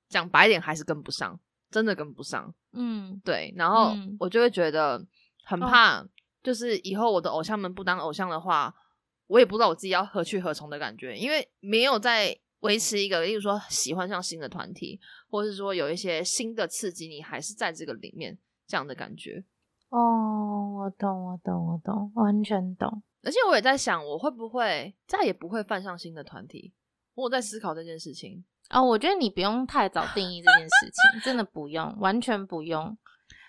[0.08, 1.38] 讲白点，还是跟不上，
[1.70, 2.54] 真的跟不上。
[2.72, 3.52] 嗯，对。
[3.56, 5.04] 然后我就会觉得
[5.44, 6.06] 很怕，
[6.42, 8.74] 就是以后我的偶像们不当偶像的话，
[9.26, 12.38] 我也不知道我自己要何去何从的感觉，因为没有在。
[12.60, 14.98] 维持一个，例如说喜欢上新的团体，
[15.28, 18.36] 或者是说有一些新的刺激，你还是在这个里面
[18.66, 19.44] 这样的感觉。
[19.90, 23.02] 哦，我懂，我懂，我懂，完全懂。
[23.22, 26.72] 而且我也在想，我会不会再也不会犯上新的团体？
[27.14, 28.42] 我在思考这件事情。
[28.70, 32.96] 哦，我觉得你不用太早定义这件事情，真的不用，完全不用。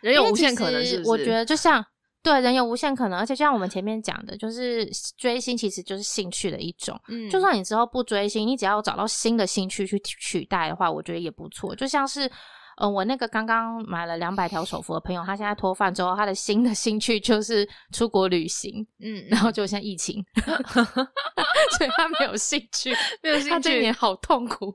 [0.01, 1.85] 人有无限可能，是我觉得就像。
[2.23, 6.99] 对，人有无限可能，而且就像我们前面讲的，就是追星其实就是兴趣的一种。
[7.07, 11.73] 嗯，就算你之后不追星，你只要找到新的兴趣去取代的话，我觉得也不错。
[11.73, 12.29] 就像是，
[12.77, 18.85] 嗯，我那个刚刚买了两百条手幅的朋友，他现在脱饭之后，他的新的兴趣就是出国旅行。
[18.99, 20.23] 嗯，然后就像疫情，
[21.77, 24.73] 所以他没有兴趣， 没有兴趣，他这年好痛苦。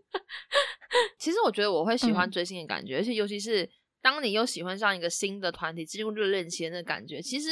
[1.18, 3.68] 其实我觉得我会喜欢追星的感觉，而且尤其是。
[4.04, 7.50] 当你又喜欢上一个新的团体，进入热恋期的那感觉，其实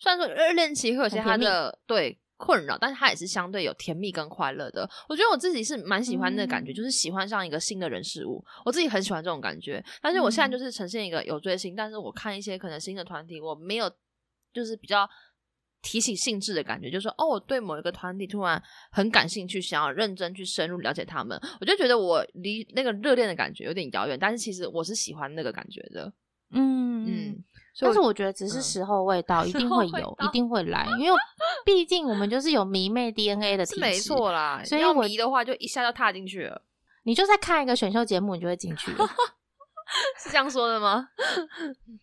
[0.00, 4.88] 虽然说热恋期会有些他的对困扰，但是它也是相对有甜蜜跟快乐的。
[5.08, 9.82] 我觉得我自己是蛮喜欢那感觉，就是喜欢上一个新的人事物，我自己很喜欢这种感觉。
[10.00, 13.88] 但是我现在就是呈现一个有追星，但是我看一些可能新的团体，我没有
[14.52, 15.08] 就是比较。
[15.84, 18.62] 提起兴致的感觉，就是说，哦，我对某一个团体突然
[18.92, 26.12] 很感兴趣，想要认真去深入了解他们，我就觉得我离那个热恋的感觉有点遥远，但是其实我是喜欢那个感觉的，
[26.52, 27.44] 嗯嗯。
[27.80, 31.18] 但是我觉得只是时候未到，一定会有，一定会来，因为
[31.64, 34.62] 毕竟我们就是有迷妹 DNA 的体质，没错啦。
[34.64, 36.62] 所以我迷的话，就一下就踏进去了。
[37.04, 39.06] 你就在看一个选秀节目，你就会进去了。
[40.18, 41.08] 是这样说的吗？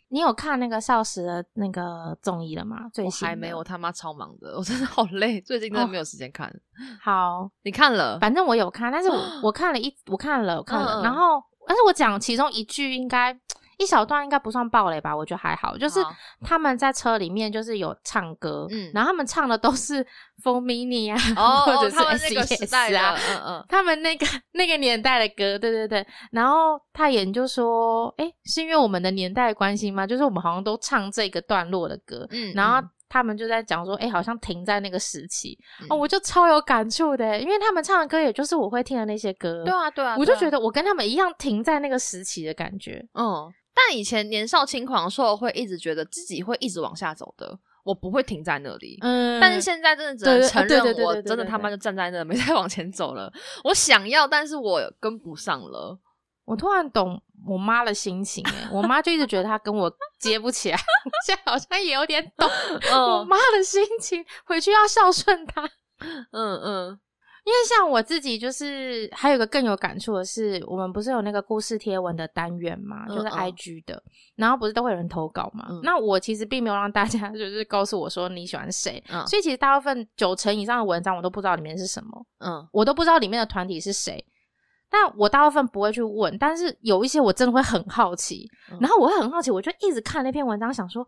[0.09, 2.89] 你有看那个少时的那个综艺了吗？
[2.93, 6.51] 最新还没有，他妈超忙的，我真的好累，最近真的没有时间看。
[7.01, 8.20] 好，你看了？
[8.20, 13.39] 反正我有看，但是我 我看了一，我看了，我看了，然后，但是我讲其中一句应该。
[13.80, 15.77] 一小段应该不算暴雷吧，我觉得还好。
[15.77, 15.99] 就是
[16.41, 20.03] 他们在车里面就是有唱歌，嗯，然后他们唱的都是
[20.43, 21.97] 《风 mini》啊，或者是
[22.38, 26.05] S S 啊，嗯嗯，他们那个那个年代的歌，对对对。
[26.32, 30.05] 然后他也就说，哎，是因为我们的年代关系吗？
[30.05, 35.57] 就是我们好像都唱这个段落的歌，嗯，然后他们就在讲说，哎，好像停在那个时期，
[35.89, 43.49] 哦，我就超有感触的，因为他们唱的歌也就是我会听的那些歌，对啊对啊，我就觉得我跟他们一样停在那个时期的感觉，嗯。
[43.88, 48.97] 但以前年少轻狂的时候，会一直觉得自己会一直往下走的，我不会停在那里。
[49.01, 53.32] 嗯，但是现在真的只能承认，我真的他妈就站在那，没再往前走了。
[53.63, 55.97] 我想要，但是我跟不上了。
[56.45, 60.77] 我突然懂我妈的心情，哎，我妈就一直觉得她跟我接不起来，
[61.25, 62.49] 现在好像也有点懂
[62.91, 65.63] 我妈的心情，回去要孝顺她。
[66.32, 66.99] 嗯嗯。
[67.45, 74.01] 因为像我自己，就是还有个更有感触的是，我们不是有那个故事贴文的单元嘛，就是 I G 的，
[74.35, 75.65] 然后不是都会有人投稿嘛？
[75.83, 84.23] 那我其实并没有让大家 就是告诉我说你喜欢谁，所以其实大部分九成以上的文章我都不知道里面是什么，嗯，我都不知道里面的团体是谁，
[84.89, 88.45] 但我大部分不会去问，但是有一些我真的会很好奇，
[88.79, 91.05] 然后我会很好奇，我就一直看那篇文章，想说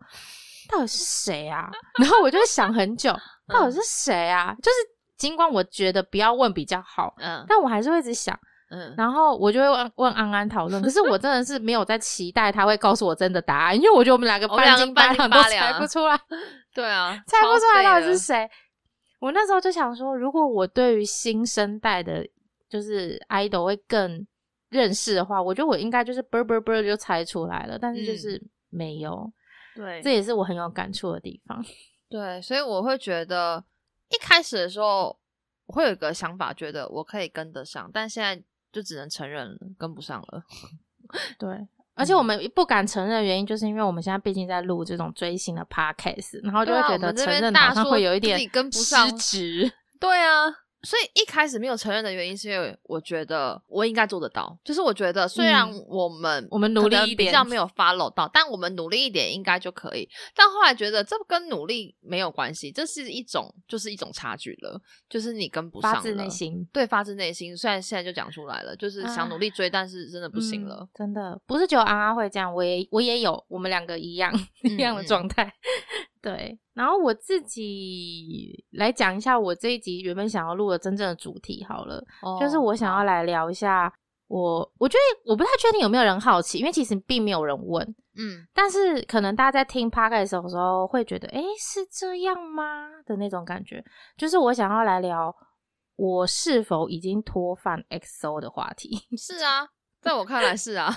[0.70, 1.70] 到底是谁啊？
[2.00, 3.14] 然后我就会想很久，
[3.48, 4.54] 到底是谁啊？
[4.62, 4.91] 就是。
[5.22, 8.36] 尽管我觉得不要问比较好，嗯，但我还是会一直想，
[8.70, 10.82] 嗯，然后我就会问问安安讨论。
[10.82, 16.18] 可是我真的是没有在期待他会告诉我真的答案，因为我觉得我们两个半斤八两都猜不出来。
[16.74, 18.50] 对啊，猜不出来到底是谁。
[19.20, 22.26] 我那时候就想说，如果我对于新生代的，
[22.68, 24.26] 就是 idol 会更
[24.70, 27.78] 认识的话，我觉得我应该就是啵啵啵就猜出来了。
[27.78, 29.32] 但是就是没有，
[29.76, 31.64] 对，这也是我很有感触的地方。
[32.10, 33.62] 对，所以我会觉得
[34.12, 35.16] 一开始的时候，
[35.66, 38.40] 我会有一个想法，觉得我可以跟得上，但现在
[38.72, 40.42] 就只能承认跟不上了。
[41.38, 41.66] 对。
[41.94, 48.40] 而且我们不敢承认的原因，就是因为我们现在毕竟在录这种追星的 podcast，然后就会觉得承认好像会有一点
[48.72, 49.70] 失职。
[50.00, 50.61] 对啊。
[50.82, 54.58] 所以一开始没有承认的原因，是因为我觉得我应该做得到。
[54.64, 60.08] 就是我觉得虽然我们我们努力一点，比较没有 follow 到，但我们努力一点应该就可以。
[60.34, 65.94] 但后来觉得这跟努力没有关系，这是一种就是一种差距了，就是你跟不上。
[65.94, 67.56] 发自内心，对，发自内心。
[67.56, 70.88] 虽然现在就讲出来了，就是想努力追，但是真的不行了。
[70.94, 74.32] 真的不是只有安安会这样，我也我也有，我们两个一样
[74.64, 75.52] 一样的状态。
[76.22, 82.02] 对，然后我自己来讲一下我这一集原本想要录的真正的主题好了，
[82.40, 83.92] 就是我想要来聊一下
[84.28, 93.84] 我，我觉得我不太确定有没有人好奇，因为其实并没有人问，嗯，但是可能大家在听 podcast 的时候会觉得，哎，是这样吗的那种感觉，
[94.16, 95.34] 就是我想要来聊
[95.96, 98.98] 我是否已经脱饭 XO 的话题。
[99.18, 99.68] 是啊，
[100.00, 100.90] 在我看来是啊，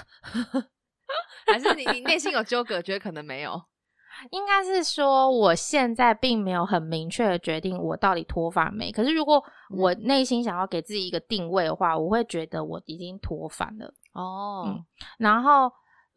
[1.47, 3.61] 还是你你内心有纠葛，觉得可能没有。
[4.32, 8.91] 应该是说，我现在并没有很明确的决定我到底脱发没。
[8.91, 9.43] 可是，如果
[9.76, 13.93] 我内心想要给自己一个定位的话，我会觉得我已经脱发了。
[14.13, 14.76] 哦，
[15.18, 15.70] 然后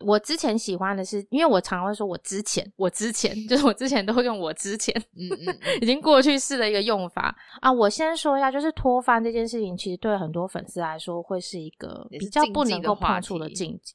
[0.07, 7.73] 我之前喜欢的是，因为我常会说我之前，我之前 就是我之前都会用我之前，嗯嗯，已经过去式的一个用法啊。
[7.73, 13.95] 我先说一下，就是脱发这件事情，其实对很多粉丝来说会是一个比较不能够碰触的禁忌。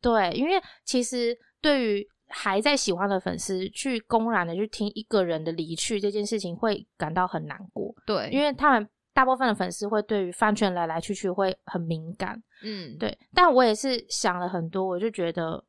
[0.00, 0.52] 对，因为
[0.84, 7.94] 其实对于还在喜欢的粉丝去公然的去听一个人的离去这件事情，会感到很难过。
[8.06, 12.40] 对，因为他们大部分的粉丝会对于饭圈来来去去会很敏感。
[12.62, 13.16] 嗯，对。
[13.34, 15.62] 但我也是想了很多，我就觉得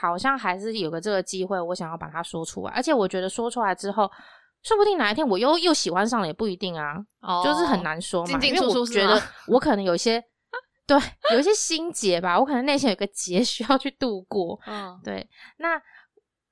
[0.00, 2.72] 好像还是有个这个机会，我想要把它说出来。
[2.72, 4.10] 而且我觉得说出来之后，
[4.62, 6.96] 说不定哪一天我又又喜欢上了，也不一定啊。
[7.20, 8.40] 哦，就是很难说嘛。
[8.40, 10.24] 因为我觉得我可能有些
[10.86, 10.98] 对
[11.32, 14.60] 有一些心结吧，我可能内心有个结 需要去度过。
[14.66, 15.28] 嗯，对。
[15.58, 15.80] 那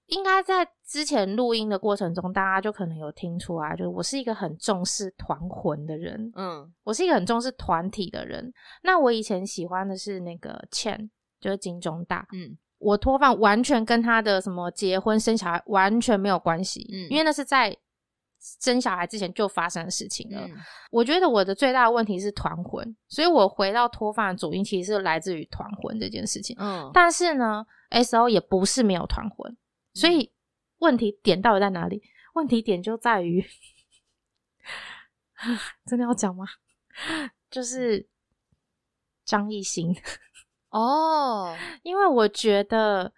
[0.07, 6.31] 应该在之前录音的过程中，大家就可能有听出来，就是我是一个很重视团魂的人。
[6.35, 8.53] 嗯，我是一个很重视团体的人。
[8.83, 11.09] 那我以前喜欢的是那个 Chen，
[11.41, 12.27] 就是金钟大。
[12.33, 16.87] 嗯，我脱饭完全跟他的什么结婚生小孩完全没有关系。
[16.93, 17.75] 嗯，因为那是在
[18.61, 20.49] 生小孩之前就发生的事情了。
[20.91, 26.57] 我觉得我的最大的问题是团魂，所以我回到脱发的主因其实是来自于团魂这件事情。
[26.59, 29.57] 嗯，但是呢，S O 也不是没有团魂。
[29.95, 30.33] 所以
[30.79, 32.03] 问题点到底在哪里？
[32.35, 33.45] 问题点就在于，
[35.87, 36.47] 真的要讲吗？
[37.51, 38.09] 就是
[39.25, 39.95] 张艺兴
[40.71, 43.13] 哦， 因为我觉得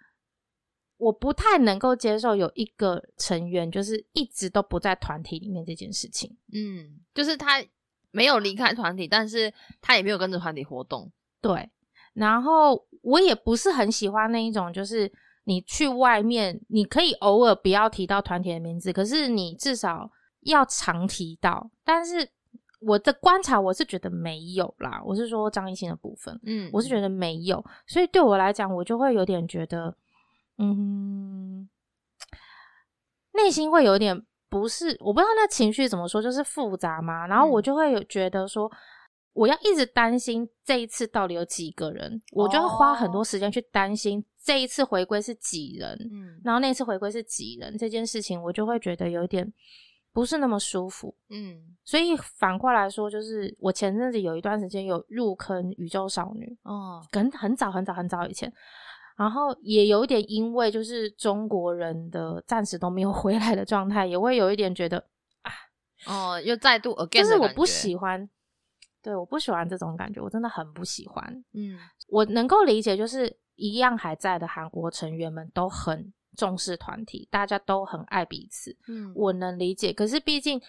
[0.97, 6.35] 我不太能够接受有一个成员就是一直都不在团体里面这件事情。
[6.53, 7.63] 嗯，就是他
[8.11, 11.11] 没有离开团体，但是他也没有跟着团体活动。
[11.41, 11.69] 对，
[12.13, 15.11] 然后我也不是很喜欢那一种，就是。
[15.47, 21.69] 你去外面，你可以偶尔不要提到团体的名字，可是你至少要常提到。
[21.83, 22.27] 但是
[22.79, 24.99] 我的观察，我是觉得没有啦。
[25.05, 27.63] 我是说张艺兴的部分，嗯，我是觉得没有。
[27.85, 29.95] 所以对我来讲，我就会有点觉得，
[30.57, 31.69] 嗯，
[33.33, 37.27] 内心会有点不是，我不知道那情绪怎么说，就是复杂嘛。
[37.27, 38.71] 然后我就会有觉得说。
[39.35, 49.45] 我要一直担心这一次到底有几个人，我就要花很多时间去担心这一次回归是几人，嗯，然后那次回归是几人这件事情，我就会觉得有点
[50.13, 58.49] 不是那么舒服，嗯，所以反过来说，就是我前阵子有一段时间有入坑宇宙少女，哦，很很早很早很早以前，
[59.15, 64.97] 然后也有一点因为就是中国人的暂时都没有 回来的状态，也会有一点觉得
[65.41, 65.51] 啊，
[66.07, 68.29] 哦，又再度 again，就是我不喜欢。
[69.01, 71.23] 对，我不喜欢这种感觉，我真的很不喜欢。
[71.53, 78.75] 嗯，我能够理解，就是一样还在的韩国成员们都很重视团体，大家都很爱彼此。
[78.87, 79.93] 嗯，我能理解。
[79.93, 80.59] 可是毕竟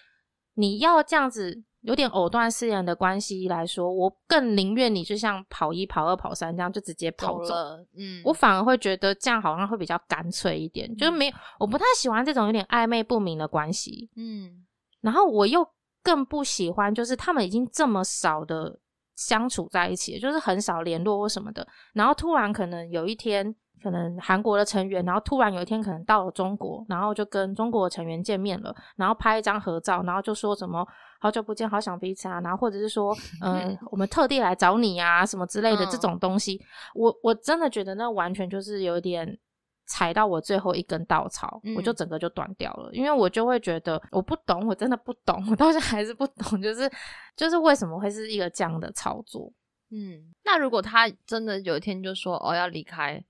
[0.53, 7.55] 你要这样子有点藕断丝连的关系来说，我更宁愿你就像跑一、跑二、跑三这样就直接跑走。
[7.97, 14.11] 嗯，我反而会觉得这样好像会比较干脆一点，就是没有，我不太喜欢这种有点暧昧不明的关系。
[14.17, 14.67] 嗯，
[15.01, 15.67] 然后我又。
[16.03, 18.79] 更不喜欢，就是他们已经这么少的
[19.17, 21.67] 相处在一起，就是很少联络或什么的。
[21.95, 23.53] 然后突然可能有一天，
[23.87, 30.85] 可能韩国的成员，然后突然有一天可能到了中国，然后就跟中国的成员见面了，然后拍一张合照，然后就说什么
[31.21, 33.17] 好久不见，好想彼此啊，然后或者是说，
[33.47, 36.61] 嗯，我们特地来找你啊，什么之类的这种东西，
[36.97, 39.39] 我我真的觉得那完全就是有点
[39.87, 42.91] 踩到我最后一根稻草，我就整个就断掉了。
[42.93, 46.91] 因为我就会觉得我不懂，我真的不懂，我到现在还是不懂，就是
[47.37, 49.53] 就是为什么会是一个这样的操作。
[49.93, 53.25] 嗯，那如果他真的有一天就说哦要离开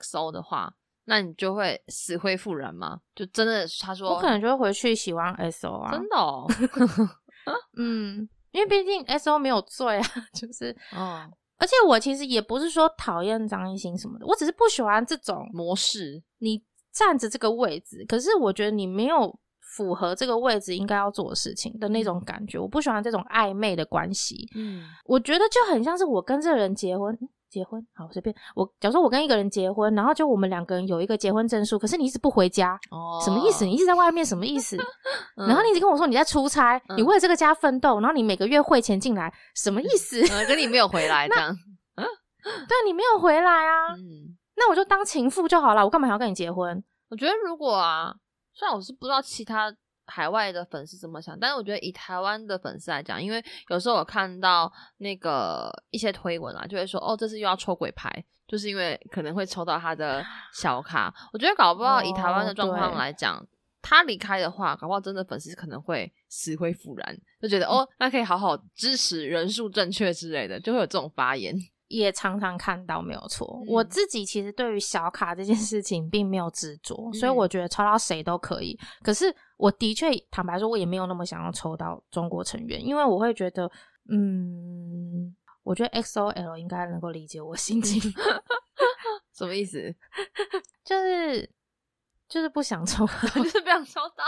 [0.00, 0.72] XO 的话，
[1.04, 3.00] 那你就会死灰复燃吗？
[3.14, 6.16] 就真的他说我可能就会回去喜欢 XO 啊，真的。
[6.16, 6.46] 哦。
[7.78, 11.26] 嗯，因为毕竟 XO 没有罪啊， 就是哦。
[11.60, 16.22] 而且我其实也不是说讨厌张艺兴什么的，我只是不喜欢这种模式。
[16.38, 16.62] 你
[16.92, 24.48] 站着这个位置，可是我觉得你没有符合这个位置应该要做的事情的那种感觉，我不喜欢这种暧昧的关系。
[24.54, 27.18] 嗯，我觉得就很像是我跟这个人结婚，
[27.50, 28.34] 结婚好随便。
[28.54, 33.64] 我假如说我跟一个人结婚，然后就我们两个人有一个结婚证书，可是你一直不回家，哦，什么意思？
[33.64, 34.76] 你一直在外面，什么意思？
[35.36, 40.20] 然后你一直跟我说你在出差，你为了这个家奋斗，然后你每个月汇钱进来，什么意思？
[40.46, 41.54] 跟你没有回来这样。
[41.96, 46.82] 对，你没有回来啊，嗯，那我就当情妇就好了，我干嘛还要跟你结婚？
[47.10, 48.14] 我觉得如果啊，
[48.54, 49.74] 虽然我是不知道其他
[50.08, 58.10] 海外的粉丝怎么想，但是我觉得以台湾的粉丝来讲，因为有时候我看到那个一些推文啊，就会说哦，这次又要抽鬼牌，
[58.46, 61.14] 就是因为可能会抽到他的小卡。
[61.32, 63.46] 我觉得搞不好以台湾的状况来讲，
[63.82, 71.54] 他离开的话，搞不好真的粉丝可能会死灰复燃，就觉得哦，那可以好好支持人数正确之类的，就会有这种发言。
[71.88, 78.78] 也常常看到没有错，我自己其实对于小卡这件事情并没有执着，所以我觉得抽到谁都可以。
[79.02, 83.70] 可是我的确坦白说，我也没有那么想要抽到中国成员，因为我会觉得，
[84.10, 88.00] 嗯，我觉得 X O L 应该能够理解我心情。
[89.34, 89.80] 什么意思？
[90.84, 91.50] 就是
[92.28, 94.24] 就是不想抽， 就是不想抽到。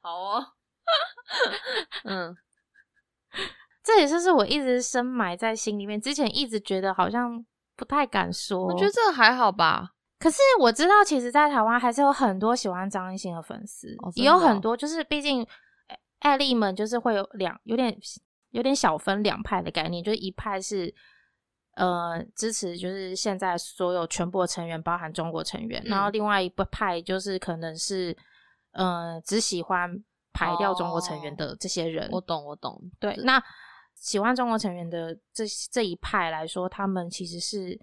[0.00, 0.46] 好哦，
[2.04, 2.36] 嗯。
[3.90, 7.44] 这也是是我一直深埋在心里面，之前一直觉得好像
[7.76, 8.66] 不太敢说。
[8.66, 9.90] 我觉得这个还好吧。
[10.18, 15.46] 可是我知道，其实，在台湾还是有很多喜欢张艺兴的粉丝，也有很多，就是毕竟
[16.18, 17.96] 艾丽们就是会有两有点
[18.50, 20.94] 有点小分两派的概念，就是一派是
[21.76, 28.14] 呃支持，就是现在所有全部的成员，包含中国成员，然后另外一派就是可能是
[28.72, 29.90] 呃只喜欢
[30.34, 32.08] 排掉中国成员的这些人。
[32.12, 32.78] 我懂，我懂。
[33.00, 33.42] 对，那。
[34.00, 37.78] 喜欢中国成员的这这一派来说，他们其实是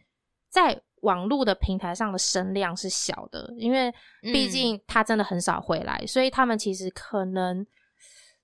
[0.49, 7.63] 在网络的平台上的声量是小的，因为毕竟他真的很少回来，所以他们其实可能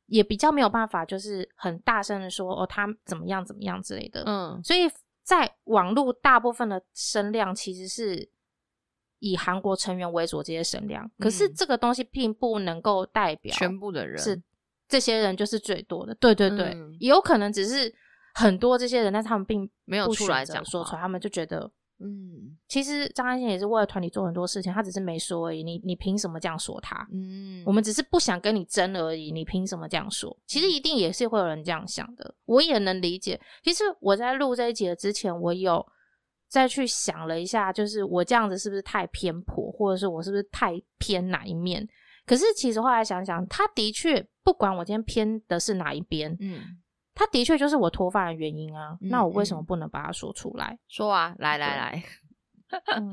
[0.06, 4.24] 也比较没有办法，就是很大声的说哦，他怎么样怎么样之类的。
[4.28, 4.82] 嗯，所以
[5.24, 8.30] 在网络大部分的声量其实是
[9.18, 14.40] 以韩国成员为主，这些声量，可是这个东西并不能够代表全部的人是。
[14.94, 17.92] 这些人就是最多的，对对对，也有可能只是
[18.36, 21.62] 很多这些人，但是他们并没有出来讲说出来，他们就觉得，
[22.00, 25.64] 嗯，其实张安心也是为了团体做很多事情，他只是没说而已。
[25.64, 27.08] 你你凭什么这样说他？
[27.12, 30.38] 嗯，我们只是不想跟你争而已，你凭什么这样说？
[30.46, 33.42] 其实一定也是会有人这样想的，我也能理解。
[33.64, 35.84] 其实我在录这一集的之前，我有
[36.48, 41.88] 再去想了一下，就是我这样子是不是太偏颇，或者是我是不是太偏哪一面？
[42.26, 46.62] 可是其实后来想想，他的确不管我今天偏的是哪一边，嗯，
[47.14, 48.98] 他的确就是我脱发的原因啊。
[49.02, 50.78] 那我为什么不能把它说出来？
[50.88, 52.04] 说啊，来来来，
[52.96, 53.12] 嗯，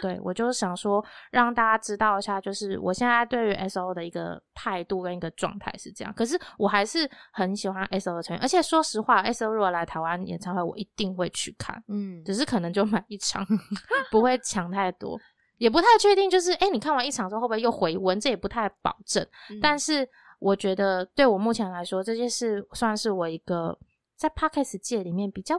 [0.00, 6.12] 对我就是想说，让大家知道一下，就是我现在对于 S O 的一个态度跟一个状态是这样。
[6.14, 13.44] 可是我还是很喜欢 S O 的成员，而且说实话，S O 如果来台湾演唱会，我一定会去看，嗯，只是可能就买一场，
[14.10, 15.18] 不会抢太多。
[15.62, 18.18] 也不太确定，就是哎，你看完一场之后会不会又回温？
[18.18, 19.24] 这也不太保证。
[19.60, 20.08] 但是
[20.40, 23.78] 我觉得，对我目前来说，这件事算是我一个
[24.16, 25.54] 在 podcast 界里面比较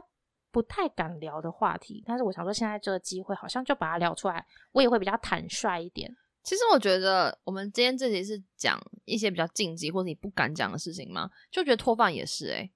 [0.52, 2.04] 不太敢聊的话题。
[2.06, 6.14] 但是我想说，现在这个机会好像就把它聊出来，我也会比较坦率一点。
[6.42, 11.30] 其实我觉得，我们今天这集是讲一些比较禁忌或者你不敢讲的事情吗？
[11.50, 12.70] 就觉得脱发也是哎，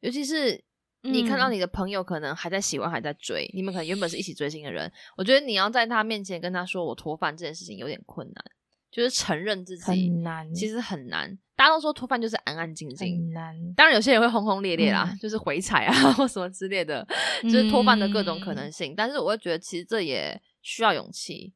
[0.00, 0.62] 尤其是。
[1.04, 8.44] 你看到你的朋友可能还在喜欢，还在追，你们可能原本是一起追星的人，我觉得你要在他面前跟他说我脱饭这件事情有点困难，
[8.90, 11.38] 就是承认自己很难，其实很难。
[11.56, 13.54] 大家都说脱饭就是安安静静，难。
[13.74, 17.06] 当然有些人会轰轰烈烈啦，就是回踩啊 或什么之类的，
[17.42, 18.94] 就是脱饭的各种可能性。
[18.96, 21.52] 但是我会觉得其实这也需要勇气。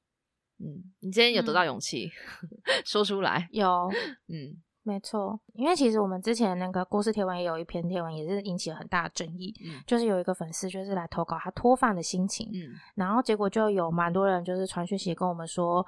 [0.61, 2.11] 嗯，你今天有得到勇气
[2.85, 3.49] 说出来？
[3.51, 3.91] 有，
[4.29, 4.57] 嗯。
[4.89, 9.55] 没错，因为其实我们之前那个故事贴文也有一篇贴文，也是引起了很大的争议。
[9.63, 15.85] 嗯，就是有一个粉丝就是来投稿他脱饭的心情，嗯，然后结果就有蛮多人就是传讯息跟我们说，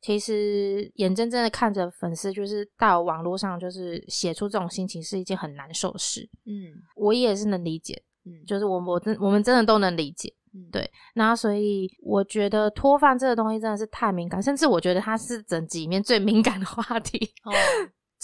[0.00, 6.22] 其实眼睁睁的看着粉丝就是到网络上就是写出这种心情是一件很难受的事。
[6.46, 10.32] 嗯，我也是能理解，嗯，就是我我真我们真的都能理解。
[10.70, 17.50] 对，那所以我觉得脱饭这个东西真的是太敏感，甚至我觉得它是整集里面最敏感的话题，哦，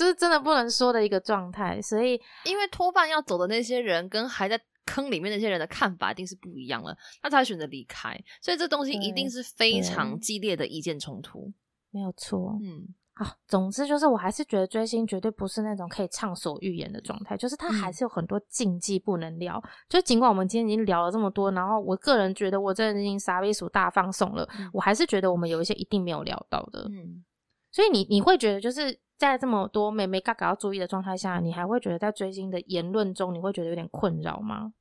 [0.01, 1.81] 就是真的不能说的一个状态。
[1.83, 11.53] 所以，因为脱饭要走的那些人跟还在坑里面那些人的看法一定是不一样了，他才选择离开，所以这东西一定是非常激烈的意见冲突，
[11.91, 12.95] 没有错，嗯。
[13.15, 19.63] 啊，总之就是，我还是觉得追星绝对不是那种可以畅所欲言的状态，就是他还是有很多禁忌不能聊。
[19.91, 26.89] 就尽管我们今天已经聊了这么多，然后我个人觉得我真的已经傻逼鼠大放送了，我还是觉得我们有一些一定没有聊到的。
[26.91, 27.23] 嗯，
[27.71, 34.73] 所以你你会觉得就是在这么多美眉嘎嘎要注意的状态下，你还会觉得在追星的言论中，你会觉得有点困扰吗？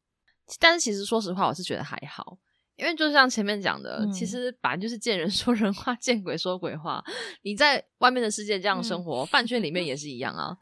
[0.62, 2.38] 但是其实说实话，我是觉得还好。
[2.78, 7.04] 因为就像前面讲的，其实本来就是见人说人话，见鬼说鬼话。
[7.42, 10.58] 你在外面的世界这样生活，饭圈里面也是一样啊。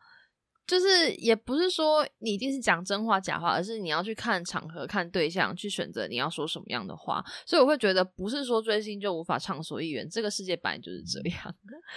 [0.65, 7.23] 就是也不是说你一定是讲真话假话，而是你要去看场合、看对象，去选择你要说什么样的话。
[7.45, 11.55] 所以我会觉得，不是说追星就无法畅所欲言，这个世界本来就是这样。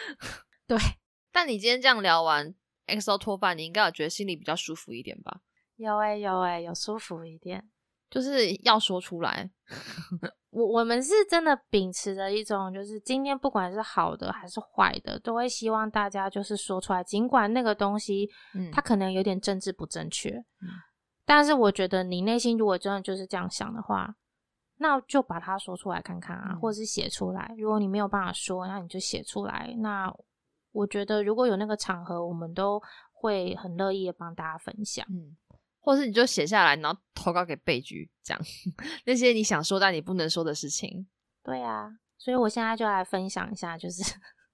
[0.69, 0.77] 对。
[1.33, 2.55] 但你今天这样聊完
[2.87, 5.41] XO 托饭，你应该有觉得心里比较舒服一点吧？
[5.77, 7.71] 有哎，有哎，有舒服一点。
[8.11, 9.49] 就是要说出来，
[10.51, 17.05] 我我们是真的秉持着一种，就是今天不管是好的还是坏的，都会希望大家就是说出来。
[17.05, 20.67] 尽管那个东西，嗯，它可能有点政治不正确，嗯，
[21.25, 24.17] 但是我觉得你内心如果真的就是这样想的话，
[24.79, 27.55] 那就把它说出来看看啊，或者是写出来。
[27.57, 29.73] 如果你没有办法说，那你就写出来。
[29.79, 30.13] 那
[30.73, 32.81] 我觉得如果有那个场合，我们都
[33.13, 35.37] 会很乐意的帮大家分享，嗯。
[35.83, 38.43] 或是你就写下来，然后投稿给备局，这样
[39.07, 41.09] 那些你想说但你不能说的事情。
[41.43, 44.03] 对啊，所以我现在就来分享一下，就是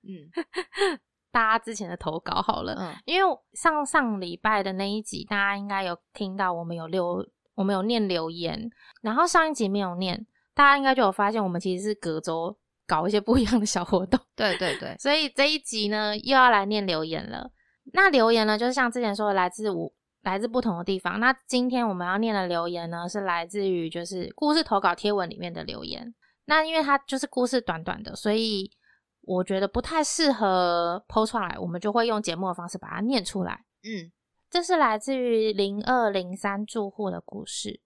[0.04, 0.30] 嗯，
[1.32, 2.74] 大家之前的投稿好了。
[2.78, 8.70] 嗯，因为上上礼拜的那一集，大家应该有听到我们有留，我们有念留言，
[9.02, 12.56] 然后上一集没有念，大家应该就有发现，我们其实是隔周
[12.86, 14.18] 搞一些不一样的小活动。
[14.34, 17.50] 对对对，所以这一集呢，又要来念留言了。
[17.92, 19.92] 那留言呢，就是像之前说的，来自我。
[20.22, 21.20] 来自不同的地方。
[21.20, 26.12] 那今天我们要念的留言呢，是来自于就是故事投稿贴文里面的留言。
[26.46, 28.68] 那因为它就是故事短短的，所以
[29.20, 33.64] 我觉得不太适合剖出来，我们就会用节目的方式把它念出来。
[33.84, 34.10] 嗯，
[34.50, 37.80] 这是来自于零二零三住户的故事。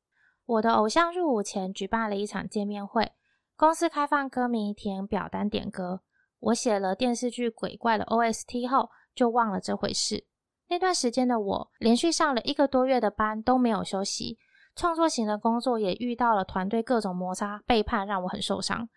[0.47, 3.13] 我的偶像入伍前举办了一场见面会，
[3.61, 6.01] 公司开放歌迷填表单点歌。
[6.39, 10.25] 我写了电视剧鬼怪的 OST 后，就忘了这回事。
[10.71, 14.39] 那段时间的我，连续上了一个多月的班都没有休息，
[14.75, 18.89] 创作型的工作也遇到了团队各种摩擦、背叛，让我很受伤。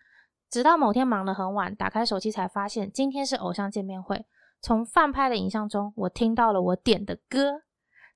[0.48, 4.24] 直到某天忙得很晚，打开手机才发现今天是偶像见面会。
[4.62, 7.60] 从饭拍的影像中，我听到了我点的歌，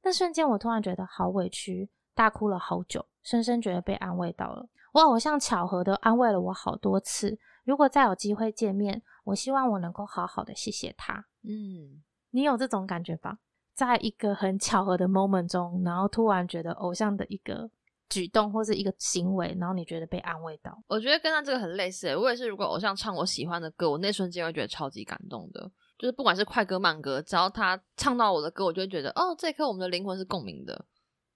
[0.02, 4.66] 那瞬间我突然觉得好委屈，大哭了好久，深深觉得被安慰到了。
[4.92, 7.38] 我偶像巧合的安慰了我好多次。
[7.64, 11.26] 如果再有机会见面，我希望我能够好好的谢谢他。
[11.42, 13.38] 嗯，你有这种感觉吧？
[13.74, 17.70] 在一个很巧合的 moment 中，然后突然觉得偶像的一个
[18.08, 20.82] 举动或是一个行为，然后你觉得被安慰到。
[20.88, 22.16] 我觉得跟他这个很类似。
[22.16, 25.70] 我也是，如果偶像唱我喜欢的歌，我那瞬间会觉得超级感动的。
[25.98, 30.86] 就是不管是快歌慢歌，只要他唱到我的歌，我就会觉得哦，这一刻我们的灵魂是共鸣的，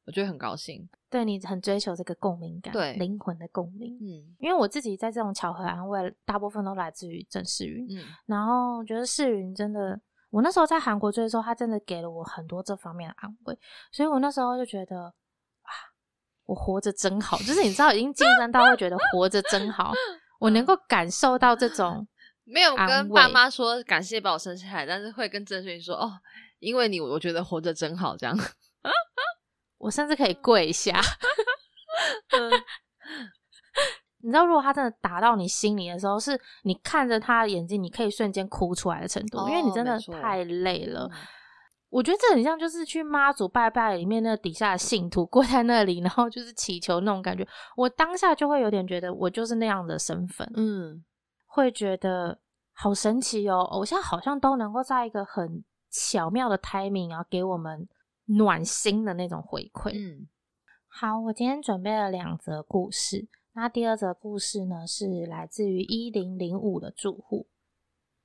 [0.07, 0.89] 我觉得很高兴。
[1.13, 3.97] 对你很追求这个共鸣感，对灵魂的共鸣。
[4.01, 7.87] 嗯，因为我自己在这种巧合安慰，大部分都来自于郑世云。
[7.91, 10.01] 嗯，然后觉得世云真的。
[10.31, 13.59] 我那时候在韩国追的时候，他真的给了我很多这方面的安慰，
[13.93, 15.71] 所以我那时候就觉得啊，
[16.47, 19.93] 我活着真好，就是你知道已经晋升到会觉得活着真好，
[20.41, 22.09] 我能够感受到这种
[22.45, 26.11] 没有跟爸妈说感谢把我生下来，但是会跟郑勋说哦，
[26.61, 28.35] 因为你我觉得活着真好这样，
[29.83, 30.99] 我甚至可以跪一下。
[34.25, 41.11] 你知道，如果他真的打到你心里的时候，是你看着他的眼睛，你可以瞬间哭出来的程度，因为你真的太累了。
[41.91, 47.47] 我觉得这很像就是去妈祖拜拜里面那底下的信徒 跪在那里，然后就是祈求那种感觉。
[47.77, 51.05] 我当下就会有点觉得，我就是那样的身份，嗯，
[51.47, 52.39] 会觉得
[52.73, 53.59] 好神奇哦。
[53.73, 57.87] 偶像好像都能够在一个很巧妙的 timing 啊，给我们
[58.27, 59.93] 暖心的那种回馈。
[59.95, 60.29] 嗯，
[60.87, 63.29] 好，我今天准备了两则故事。
[63.55, 67.47] 那第二则故事呢，是来自于一零零五的住户，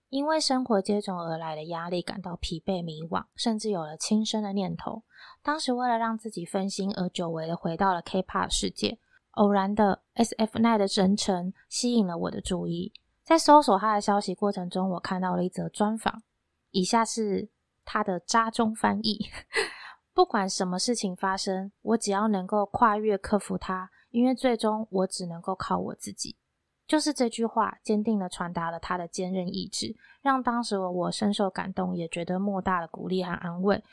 [0.09, 5.03] 因为生活接踵而来的压力感到疲惫迷惘，甚至有了轻生的念头。
[5.43, 8.99] 当时为了让自己分心，而久违的回到了 K-pop 世界，
[9.31, 12.93] 偶然的 S.F.9 的真诚吸引了我的注意。
[13.21, 16.23] 在搜索他的消息过程中，我看到了一则专访，
[16.71, 17.49] 以下是
[17.83, 19.25] 他的扎中翻译：
[20.17, 23.91] 不管什么事情发生，我只要能够跨越克服它。
[24.09, 26.35] 因为最终我只能够靠我自己。
[26.87, 33.83] 就是这句话，坚定的传达了他的坚韧意志，让当时的我深受感动，也觉得莫大的鼓励和安慰。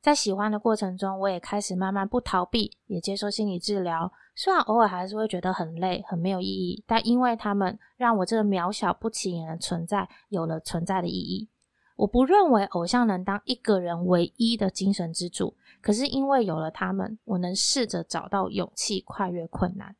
[0.00, 4.12] 在喜欢的过程中，我也开始慢慢不逃避，也接受心理治疗。
[4.36, 11.48] 虽然偶尔还是会觉得很累、很没有意义，但因为他们让我这个渺小不起眼的存在有了存在的意义。
[11.96, 19.94] 我不认为偶像能当一个人唯一的精神支柱，可是因为有了他们，我能试着找到勇气，跨越困难。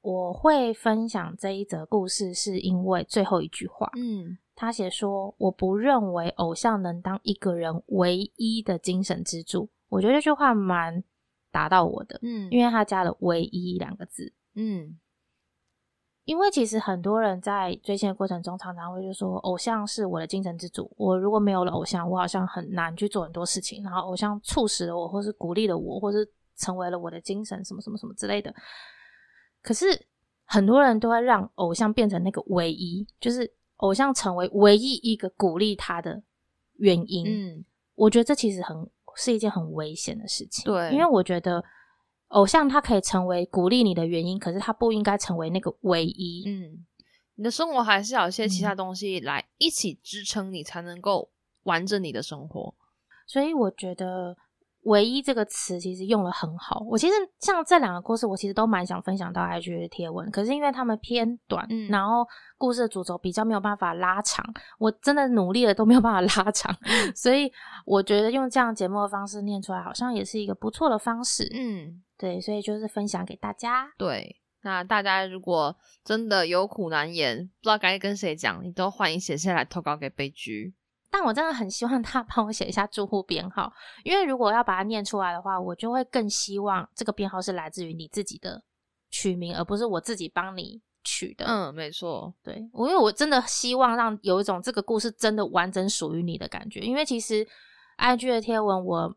[0.00, 3.90] 我会分享这一则故事，是因为最后一句话。
[3.96, 11.02] 嗯，他写说：“我不认为偶像能当一个人唯一的精神支柱。”我觉得这句话蛮
[11.50, 12.18] 打到我的。
[12.22, 14.32] 嗯，因为他加了“唯一”两个字。
[14.54, 14.96] 嗯。
[16.26, 20.90] 因为其实很多人在追星的过程中，常常会就说偶像是我的精神支柱。
[20.96, 23.80] 我如果没有了偶像，我好像很难去做很多事情。
[23.84, 28.52] 然后偶像促使了我，或是鼓励了我，或是成为了我的精神，什么什么什么之类的。
[29.62, 29.86] 可是
[30.44, 36.20] 很多人都会让偶像变成那个唯一，就是偶像成为唯一一个鼓励他的
[36.78, 37.24] 原因。
[37.24, 37.64] 嗯，
[37.94, 38.76] 我觉得这其实很
[39.14, 40.64] 是一件很危险的事情。
[40.64, 41.62] 对，因为我觉得。
[42.28, 46.44] 偶像他可以成为鼓励你的原因，可是他不应该成为那个唯一。
[46.46, 46.84] 嗯，
[47.34, 51.30] 你的生活还是要有些其他东西来一起支撑你，才能够
[51.64, 52.74] 完整你的生活。
[53.26, 54.36] 所以我觉得。
[54.86, 62.24] 唯一这个词其实用的很好，我其实像这两个故事，我其实都蛮想分享到 IG 的贴文，可是因为他们偏短，然后
[62.56, 64.46] 故事的主轴比较没有办法拉长，
[64.78, 66.72] 我真的努力了都没有办法拉长，
[67.16, 67.50] 所以
[67.84, 71.50] 我觉得用这样节目的方式念出来，好像也是一个不错的方式。
[71.52, 73.92] 嗯，对，所以就是分享给大家。
[73.98, 80.74] 对，那大家如果真的有苦难言，不知道该跟谁讲，你都欢迎写下来投稿给悲剧。
[81.10, 88.62] 但我真的很希望他帮我写一下住户编号，因为如果要把它念出来的话，我就会更希望这个编号是来自于你自己的
[89.10, 91.44] 取名，而不是我自己帮你取的。
[91.46, 97.46] 嗯，没错，对，我因为我真的希望让有一种这个故事真的完整属于你的感觉，因为其实
[97.98, 99.16] IG 的贴文我。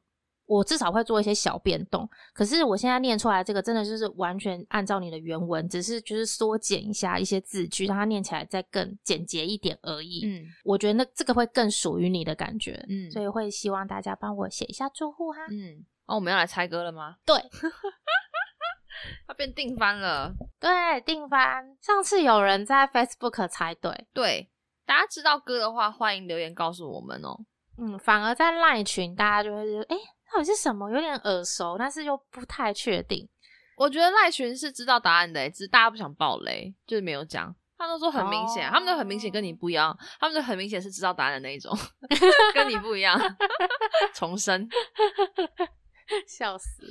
[0.50, 10.26] 我至少会做一些小变动，可是我现在念出来这个真的就是完全按照你的原文，只是就是缩减一下一些字句，让它念起来再更简洁一点而已。
[10.26, 12.84] 嗯，我觉得那这个会更属于你的感觉。
[12.90, 15.38] 嗯，所以会希望大家帮我写一下祝福哈。
[15.52, 17.18] 嗯，哦，我们要来猜歌了吗？
[17.24, 17.36] 对，
[19.28, 20.34] 它变定番了。
[20.60, 21.78] 对，定番。
[21.80, 24.50] 上次有人在 Facebook 猜对，对，
[24.84, 27.40] 大家知道歌的话，欢迎留言告诉我们哦。
[27.78, 29.96] 嗯，反而在赖群，大家就会说，哎。
[30.32, 30.90] 到底是什么？
[30.92, 33.28] 有点耳熟，但是又不太确定。
[33.78, 37.56] 我觉得赖群是知道答案的，只是大家不想爆雷，就是没有讲。
[37.78, 41.74] 他们都说很明显，他们都很明显跟你不一样，他们都很明显是知道答案的那一种，
[42.54, 43.18] 跟你不一样。
[44.14, 44.68] 重生，
[46.28, 46.84] 笑死！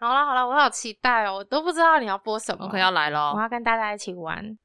[0.00, 4.58] 好了好了，我好期待哦，我都不知道你要播什么，可要来了，我要跟大家一起玩。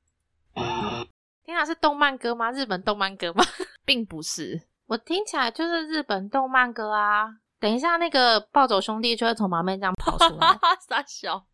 [1.43, 2.51] 天啊，是动漫歌吗？
[2.51, 3.43] 日本动漫歌吗？
[3.85, 7.27] 并不是，我听起来就是日本动漫歌啊。
[7.59, 11.45] 等一下，那个暴走兄弟就会从旁边这样跑出来， 傻笑。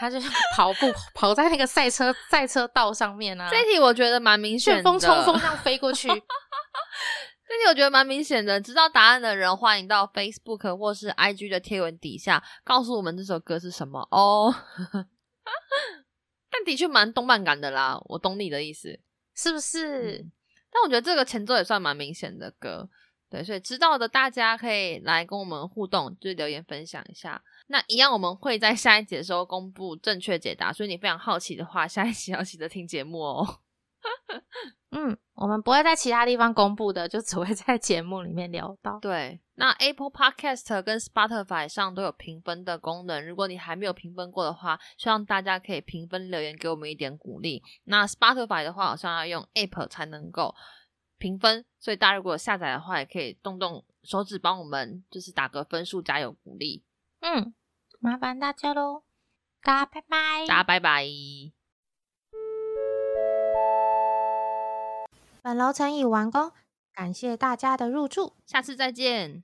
[0.00, 3.48] 他就是跑步跑在那个赛车赛车道上面啊。
[3.50, 6.08] 这题我觉得蛮明显，旋风冲锋这样飞过去。
[7.46, 14.52] 这题我觉得蛮明显的，知道答案的人欢迎到 Facebook 或是 IG 的贴文底下告诉我们这首歌是什么哦。
[16.50, 18.98] 但的确蛮动漫感的啦，我懂你的意思，
[19.34, 20.24] 是不是？
[20.72, 22.88] 但我觉得这个前奏也算蛮明显的歌。
[23.34, 27.42] 对，所以知道的大家可以来跟我们互动，就是留言分享一下。
[27.66, 30.72] 那一样，我们会在下一集的时候公布正确解答。
[30.72, 33.58] 所以你非常好奇的话，下一集要记得听节目哦。
[34.92, 39.00] 嗯，我们不会在其他地方公布的，就只会在节目里面聊到。
[39.00, 43.26] 对，那 Apple Podcast 跟 Spotify 上都有评分的功能。
[43.26, 47.60] 如果你还没有评分过的话，希望大家可以评分留言给我们一点鼓励。
[47.82, 50.54] 那 Spotify 的话，好像要用 App 才能够。
[51.24, 56.84] 评分，所以大家如果下载的话，也可以动动手指帮我们，就是打个分数，加油鼓励。
[57.20, 57.54] 嗯，
[57.98, 59.04] 麻烦大家喽，
[59.62, 61.06] 大家拜拜，大家拜拜。
[65.40, 66.52] 本楼层已完工，
[66.92, 69.42] 感谢大家的入住，下次再见。